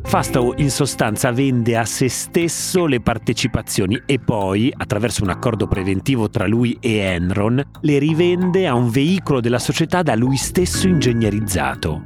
[0.02, 6.30] Fastow in sostanza vende a se stesso le partecipazioni e poi, attraverso un accordo preventivo
[6.30, 12.02] tra lui e Enron, le rivende a un veicolo della società da lui stesso ingegnerizzato.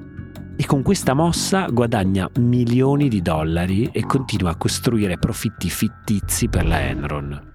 [0.55, 6.65] E con questa mossa guadagna milioni di dollari e continua a costruire profitti fittizi per
[6.65, 7.51] la Enron.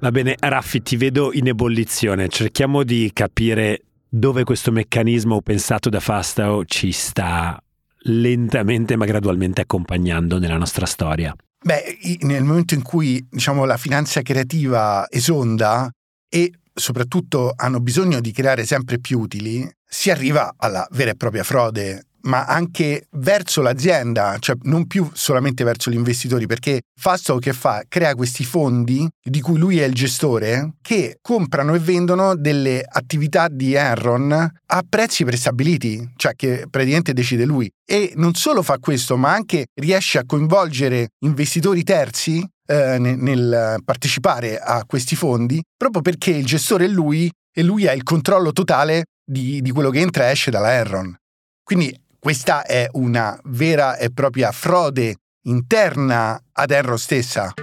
[0.00, 2.28] Va bene, Raffi, ti vedo in ebollizione.
[2.28, 7.60] Cerchiamo di capire dove questo meccanismo pensato da Fastao ci sta
[8.02, 11.34] lentamente ma gradualmente accompagnando nella nostra storia.
[11.60, 15.90] Beh, nel momento in cui diciamo, la finanza creativa esonda
[16.28, 21.42] e soprattutto hanno bisogno di creare sempre più utili, si arriva alla vera e propria
[21.42, 27.52] frode ma anche verso l'azienda, cioè non più solamente verso gli investitori, perché Fastow che
[27.52, 27.82] fa?
[27.86, 33.48] Crea questi fondi di cui lui è il gestore che comprano e vendono delle attività
[33.48, 37.70] di Enron a prezzi prestabiliti, cioè che praticamente decide lui.
[37.84, 44.58] E non solo fa questo, ma anche riesce a coinvolgere investitori terzi eh, nel partecipare
[44.58, 49.04] a questi fondi, proprio perché il gestore è lui e lui ha il controllo totale
[49.24, 51.16] di, di quello che entra e esce dalla Enron.
[51.62, 51.94] Quindi
[52.28, 57.54] questa è una vera e propria frode interna ad Enron stessa.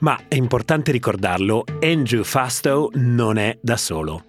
[0.00, 4.24] Ma è importante ricordarlo, Andrew Fastow non è da solo.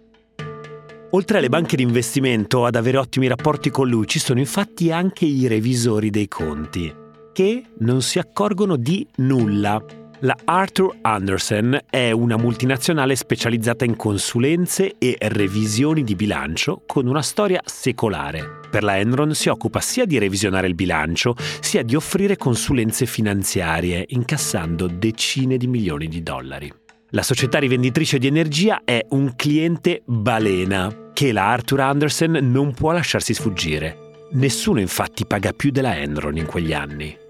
[1.10, 5.26] Oltre alle banche di investimento ad avere ottimi rapporti con lui ci sono infatti anche
[5.26, 6.96] i revisori dei conti,
[7.34, 9.84] che non si accorgono di nulla.
[10.24, 17.24] La Arthur Andersen è una multinazionale specializzata in consulenze e revisioni di bilancio con una
[17.24, 18.60] storia secolare.
[18.70, 24.06] Per la Enron si occupa sia di revisionare il bilancio, sia di offrire consulenze finanziarie,
[24.10, 26.72] incassando decine di milioni di dollari.
[27.10, 32.92] La società rivenditrice di energia è un cliente balena che la Arthur Andersen non può
[32.92, 34.28] lasciarsi sfuggire.
[34.34, 37.21] Nessuno infatti paga più della Enron in quegli anni.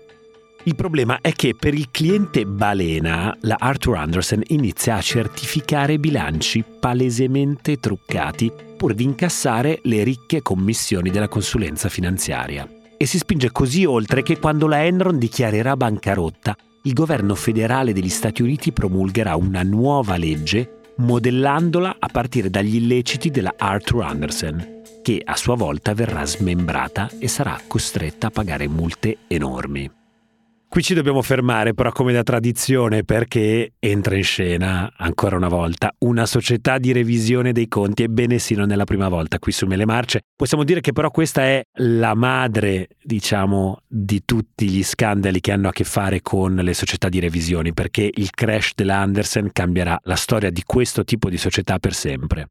[0.63, 6.63] Il problema è che per il cliente balena la Arthur Andersen inizia a certificare bilanci
[6.79, 12.69] palesemente truccati pur di incassare le ricche commissioni della consulenza finanziaria.
[12.95, 18.09] E si spinge così oltre che quando la Enron dichiarerà bancarotta, il governo federale degli
[18.09, 25.19] Stati Uniti promulgherà una nuova legge modellandola a partire dagli illeciti della Arthur Andersen, che
[25.23, 30.00] a sua volta verrà smembrata e sarà costretta a pagare multe enormi.
[30.71, 35.93] Qui ci dobbiamo fermare però come da tradizione perché entra in scena ancora una volta
[35.97, 39.65] una società di revisione dei conti, ebbene sì non è la prima volta qui su
[39.65, 40.21] Mele Marce.
[40.33, 45.67] Possiamo dire che però questa è la madre, diciamo, di tutti gli scandali che hanno
[45.67, 50.15] a che fare con le società di revisioni perché il crash della Andersen cambierà la
[50.15, 52.47] storia di questo tipo di società per sempre.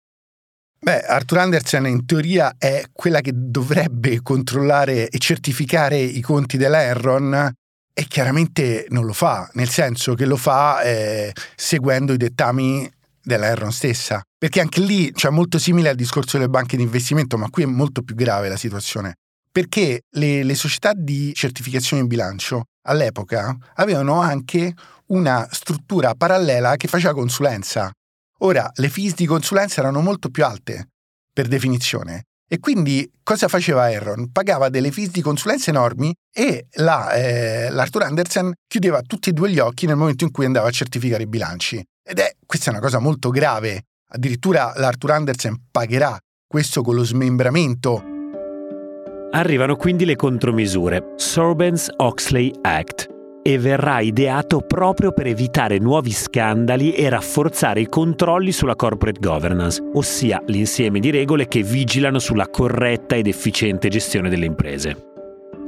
[0.78, 7.54] Beh, Arthur Andersen in teoria è quella che dovrebbe controllare e certificare i conti dell'Enron
[8.00, 12.90] e chiaramente non lo fa, nel senso che lo fa eh, seguendo i dettami
[13.22, 14.22] della Enron stessa.
[14.38, 17.66] Perché anche lì, cioè molto simile al discorso delle banche di investimento, ma qui è
[17.66, 19.16] molto più grave la situazione.
[19.52, 24.72] Perché le, le società di certificazione in bilancio all'epoca avevano anche
[25.08, 27.90] una struttura parallela che faceva consulenza.
[28.38, 30.88] Ora, le fees di consulenza erano molto più alte,
[31.34, 34.32] per definizione, e quindi cosa faceva Enron?
[34.32, 39.52] Pagava delle fees di consulenza enormi e la, eh, l'Arthur Andersen chiudeva tutti e due
[39.52, 41.80] gli occhi nel momento in cui andava a certificare i bilanci.
[42.02, 43.82] Ed è questa è una cosa molto grave.
[44.14, 48.02] Addirittura l'Arthur Andersen pagherà questo con lo smembramento.
[49.30, 51.12] Arrivano quindi le contromisure.
[51.14, 53.09] Sorbens-Oxley Act,
[53.42, 59.82] e verrà ideato proprio per evitare nuovi scandali e rafforzare i controlli sulla corporate governance,
[59.94, 65.08] ossia l'insieme di regole che vigilano sulla corretta ed efficiente gestione delle imprese.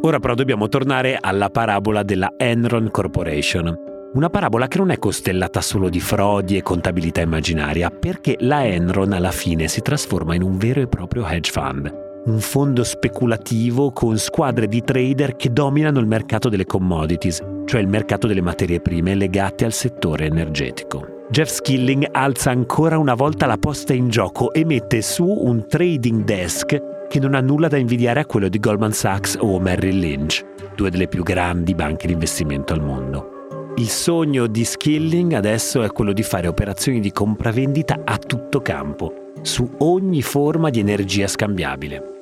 [0.03, 3.91] Ora però dobbiamo tornare alla parabola della Enron Corporation.
[4.15, 9.13] Una parabola che non è costellata solo di frodi e contabilità immaginaria, perché la Enron
[9.13, 14.17] alla fine si trasforma in un vero e proprio hedge fund un fondo speculativo con
[14.17, 19.15] squadre di trader che dominano il mercato delle commodities, cioè il mercato delle materie prime
[19.15, 21.27] legate al settore energetico.
[21.31, 26.25] Jeff Skilling alza ancora una volta la posta in gioco e mette su un trading
[26.25, 30.45] desk che non ha nulla da invidiare a quello di Goldman Sachs o Merrill Lynch,
[30.77, 33.31] due delle più grandi banche di investimento al mondo.
[33.77, 39.22] Il sogno di Skilling adesso è quello di fare operazioni di compravendita a tutto campo,
[39.43, 42.13] su ogni forma di energia scambiabile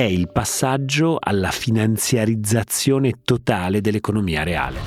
[0.00, 4.78] è il passaggio alla finanziarizzazione totale dell'economia reale.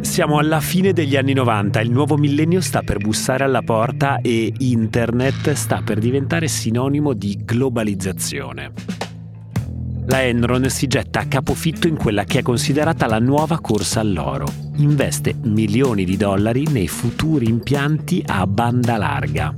[0.00, 4.52] Siamo alla fine degli anni 90, il nuovo millennio sta per bussare alla porta e
[4.58, 8.91] internet sta per diventare sinonimo di globalizzazione
[10.06, 14.46] la Enron si getta a capofitto in quella che è considerata la nuova corsa all'oro.
[14.76, 19.54] Investe milioni di dollari nei futuri impianti a banda larga.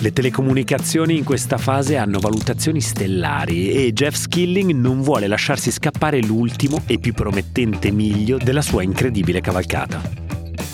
[0.00, 6.20] Le telecomunicazioni in questa fase hanno valutazioni stellari e Jeff Skilling non vuole lasciarsi scappare
[6.22, 10.27] l'ultimo e più promettente miglio della sua incredibile cavalcata.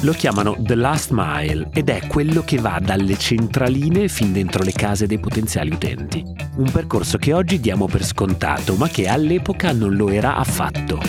[0.05, 4.73] Lo chiamano The Last Mile ed è quello che va dalle centraline fin dentro le
[4.73, 6.23] case dei potenziali utenti.
[6.57, 11.01] Un percorso che oggi diamo per scontato, ma che all'epoca non lo era affatto.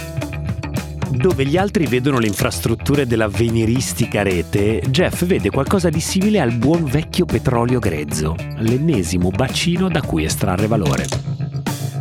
[1.10, 6.86] Dove gli altri vedono le infrastrutture dell'avveniristica rete, Jeff vede qualcosa di simile al buon
[6.86, 11.35] vecchio petrolio grezzo, l'ennesimo bacino da cui estrarre valore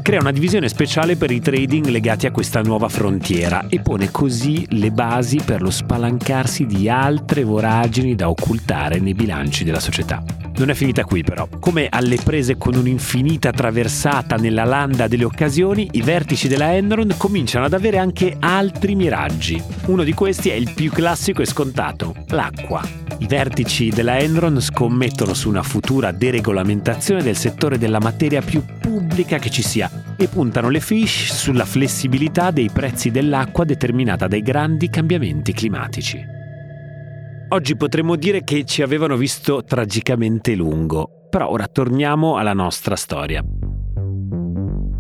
[0.05, 4.66] crea una divisione speciale per i trading legati a questa nuova frontiera e pone così
[4.76, 10.22] le basi per lo spalancarsi di altre voragini da occultare nei bilanci della società.
[10.57, 11.48] Non è finita qui però.
[11.59, 17.64] Come alle prese con un'infinita traversata nella landa delle occasioni, i vertici della Enron cominciano
[17.64, 19.61] ad avere anche altri miraggi.
[19.86, 22.82] Uno di questi è il più classico e scontato, l'acqua.
[23.18, 29.38] I vertici della Enron scommettono su una futura deregolamentazione del settore della materia più pubblica
[29.38, 34.88] che ci sia e puntano le fish sulla flessibilità dei prezzi dell'acqua determinata dai grandi
[34.88, 36.34] cambiamenti climatici.
[37.49, 43.45] Oggi potremmo dire che ci avevano visto tragicamente lungo, però ora torniamo alla nostra storia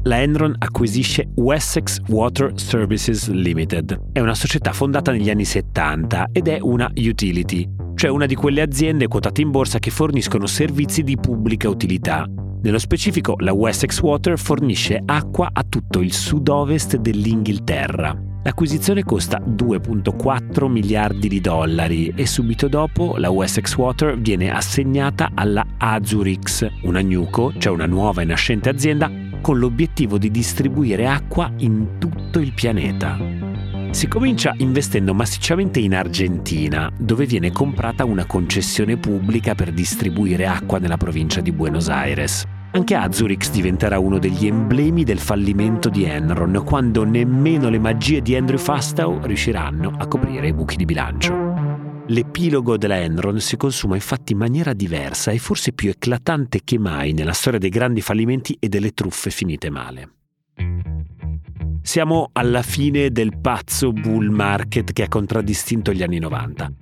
[0.04, 4.10] la Enron acquisisce Wessex Water Services Limited.
[4.12, 8.60] È una società fondata negli anni 70 ed è una utility, cioè una di quelle
[8.60, 12.26] aziende quotate in borsa che forniscono servizi di pubblica utilità.
[12.64, 18.18] Nello specifico, la Wessex Water fornisce acqua a tutto il sud-ovest dell'Inghilterra.
[18.42, 25.62] L'acquisizione costa 2.4 miliardi di dollari e subito dopo la Wessex Water viene assegnata alla
[25.76, 29.10] Azurix, una Nuco, cioè una nuova e nascente azienda
[29.42, 33.53] con l'obiettivo di distribuire acqua in tutto il pianeta.
[33.94, 40.80] Si comincia investendo massicciamente in Argentina, dove viene comprata una concessione pubblica per distribuire acqua
[40.80, 42.42] nella provincia di Buenos Aires.
[42.72, 48.34] Anche Azurix diventerà uno degli emblemi del fallimento di Enron, quando nemmeno le magie di
[48.34, 52.02] Andrew Fastow riusciranno a coprire i buchi di bilancio.
[52.08, 57.12] L'epilogo della Enron si consuma infatti in maniera diversa e forse più eclatante che mai
[57.12, 60.08] nella storia dei grandi fallimenti e delle truffe finite male.
[61.86, 66.72] Siamo alla fine del pazzo bull market che ha contraddistinto gli anni 90.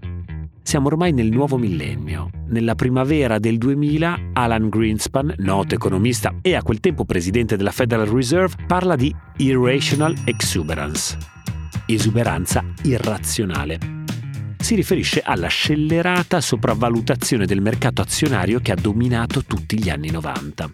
[0.63, 2.31] Siamo ormai nel nuovo millennio.
[2.47, 8.07] Nella primavera del 2000 Alan Greenspan, noto economista e a quel tempo presidente della Federal
[8.07, 11.19] Reserve, parla di irrational exuberance,
[11.87, 14.03] esuberanza irrazionale
[14.63, 20.71] si riferisce alla scellerata sopravvalutazione del mercato azionario che ha dominato tutti gli anni 90.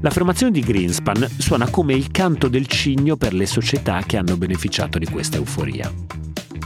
[0.00, 4.98] L'affermazione di Greenspan suona come il canto del cigno per le società che hanno beneficiato
[4.98, 5.90] di questa euforia.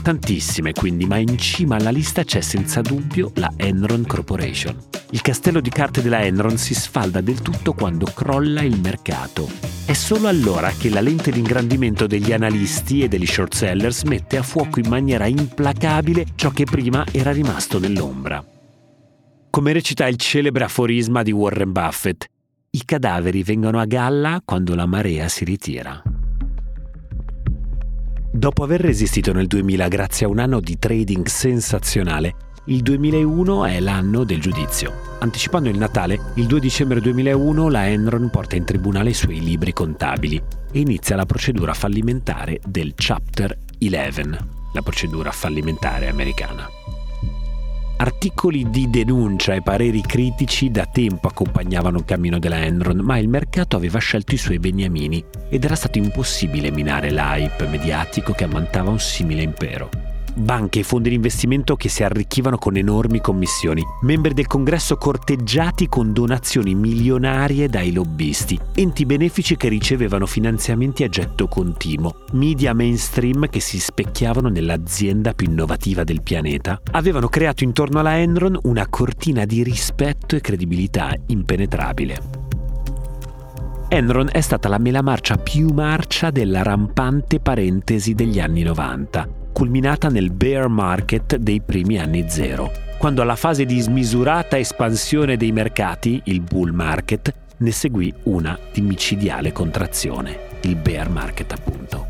[0.01, 4.75] Tantissime quindi, ma in cima alla lista c'è senza dubbio la Enron Corporation.
[5.11, 9.49] Il castello di carte della Enron si sfalda del tutto quando crolla il mercato.
[9.85, 14.37] È solo allora che la lente di ingrandimento degli analisti e degli short sellers mette
[14.37, 18.43] a fuoco in maniera implacabile ciò che prima era rimasto nell'ombra.
[19.49, 22.25] Come recita il celebre aforisma di Warren Buffett,
[22.71, 26.01] i cadaveri vengono a galla quando la marea si ritira.
[28.31, 33.79] Dopo aver resistito nel 2000 grazie a un anno di trading sensazionale, il 2001 è
[33.79, 34.93] l'anno del giudizio.
[35.19, 39.73] Anticipando il Natale, il 2 dicembre 2001 la Enron porta in tribunale i suoi libri
[39.73, 40.39] contabili
[40.71, 44.37] e inizia la procedura fallimentare del Chapter 11,
[44.73, 46.67] la procedura fallimentare americana.
[48.01, 53.27] Articoli di denuncia e pareri critici da tempo accompagnavano il cammino della Enron, ma il
[53.27, 58.89] mercato aveva scelto i suoi beniamini ed era stato impossibile minare l'hype mediatico che ammantava
[58.89, 59.89] un simile impero
[60.35, 65.87] banche e fondi di investimento che si arricchivano con enormi commissioni, membri del congresso corteggiati
[65.87, 73.47] con donazioni milionarie dai lobbisti, enti benefici che ricevevano finanziamenti a getto continuo, media mainstream
[73.49, 79.45] che si specchiavano nell'azienda più innovativa del pianeta, avevano creato intorno alla Enron una cortina
[79.45, 82.47] di rispetto e credibilità impenetrabile.
[83.91, 90.07] Enron è stata la mela marcia più marcia della rampante parentesi degli anni 90 culminata
[90.07, 96.21] nel bear market dei primi anni zero, quando alla fase di smisurata espansione dei mercati,
[96.27, 102.07] il bull market, ne seguì una di micidiale contrazione, il bear market appunto.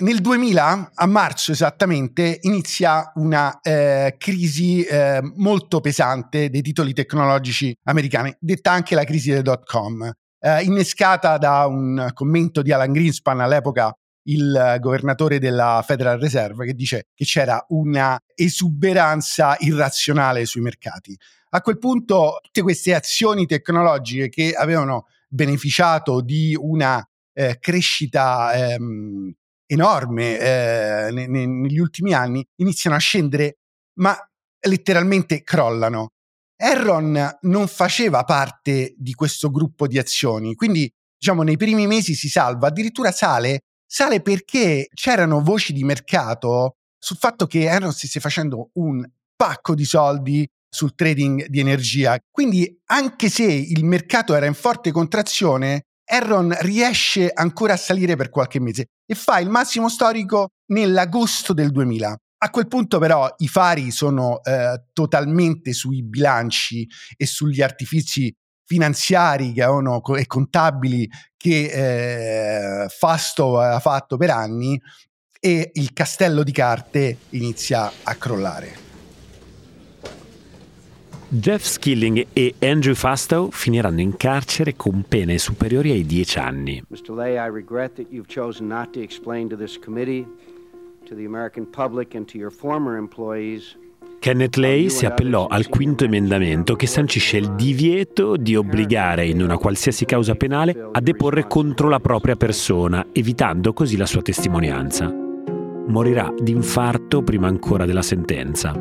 [0.00, 7.74] Nel 2000, a marzo esattamente, inizia una eh, crisi eh, molto pesante dei titoli tecnologici
[7.84, 10.02] americani, detta anche la crisi del dot com,
[10.38, 13.94] eh, innescata da un commento di Alan Greenspan all'epoca
[14.30, 21.16] il governatore della Federal Reserve che dice che c'era una esuberanza irrazionale sui mercati.
[21.50, 29.32] A quel punto tutte queste azioni tecnologiche che avevano beneficiato di una eh, crescita ehm,
[29.66, 33.58] enorme eh, ne, ne, negli ultimi anni iniziano a scendere,
[33.98, 34.16] ma
[34.66, 36.12] letteralmente crollano.
[36.56, 42.28] Enron non faceva parte di questo gruppo di azioni, quindi diciamo nei primi mesi si
[42.28, 43.60] salva, addirittura sale
[43.92, 49.84] sale perché c'erano voci di mercato sul fatto che Enron stesse facendo un pacco di
[49.84, 52.16] soldi sul trading di energia.
[52.30, 58.30] Quindi anche se il mercato era in forte contrazione, Enron riesce ancora a salire per
[58.30, 62.16] qualche mese e fa il massimo storico nell'agosto del 2000.
[62.42, 66.86] A quel punto però i fari sono eh, totalmente sui bilanci
[67.16, 68.32] e sugli artifici
[68.70, 74.80] finanziari che avevano, e contabili che eh, Fasto ha fatto per anni
[75.40, 78.88] e il castello di carte inizia a crollare.
[81.26, 86.82] Jeff Skilling e Andrew Fastow finiranno in carcere con pene superiori ai 10 anni.
[86.90, 87.10] Mr.
[87.10, 90.24] Lay, I regret that you've chosen not to explain to this committee,
[91.08, 93.76] to the American public and to your former employees
[94.20, 99.56] Kenneth Lay si appellò al quinto emendamento che sancisce il divieto di obbligare in una
[99.56, 105.10] qualsiasi causa penale a deporre contro la propria persona, evitando così la sua testimonianza.
[105.86, 108.74] Morirà d'infarto prima ancora della sentenza.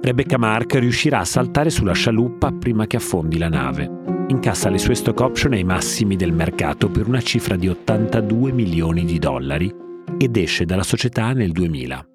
[0.00, 3.90] Rebecca Mark riuscirà a saltare sulla scialuppa prima che affondi la nave.
[4.28, 9.04] Incassa le sue stock option ai massimi del mercato per una cifra di 82 milioni
[9.04, 9.74] di dollari
[10.16, 12.06] ed esce dalla società nel 2000.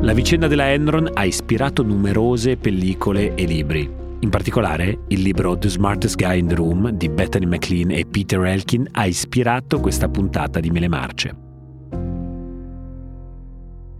[0.00, 3.90] La vicenda della Enron ha ispirato numerose pellicole e libri.
[4.20, 8.42] In particolare, il libro The Smartest Guy in the Room di Bethany McLean e Peter
[8.42, 11.36] Elkin ha ispirato questa puntata di Mele Marce.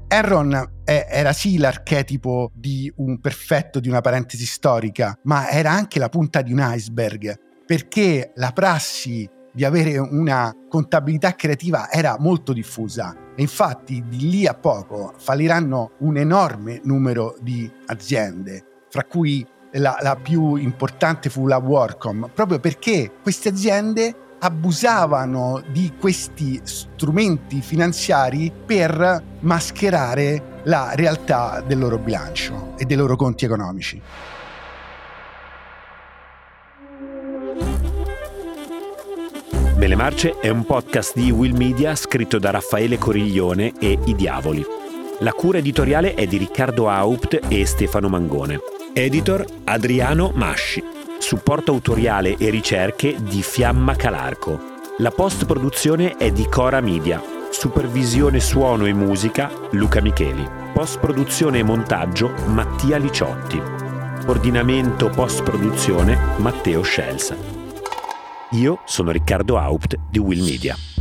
[0.08, 6.08] Enron era sì l'archetipo di un perfetto di una parentesi storica, ma era anche la
[6.08, 7.34] punta di un iceberg,
[7.66, 14.46] perché la prassi di avere una contabilità creativa era molto diffusa e infatti di lì
[14.46, 21.46] a poco falliranno un enorme numero di aziende, fra cui la, la più importante fu
[21.46, 31.62] la Worcom, proprio perché queste aziende abusavano di questi strumenti finanziari per mascherare la realtà
[31.66, 34.00] del loro bilancio e dei loro conti economici.
[39.76, 44.64] Belle Marce è un podcast di Will Media scritto da Raffaele Coriglione e I Diavoli.
[45.18, 48.60] La cura editoriale è di Riccardo Haupt e Stefano Mangone.
[48.92, 50.82] Editor Adriano Masci.
[51.18, 54.60] Supporto autoriale e ricerche di Fiamma Calarco.
[54.98, 57.20] La post-produzione è di Cora Media.
[57.50, 60.48] Supervisione suono e musica Luca Micheli.
[60.72, 63.60] Post-produzione e montaggio Mattia Liciotti.
[64.26, 67.53] Ordinamento post-produzione Matteo Scelsa.
[68.54, 70.93] Io sono Riccardo Haupt di Will Media.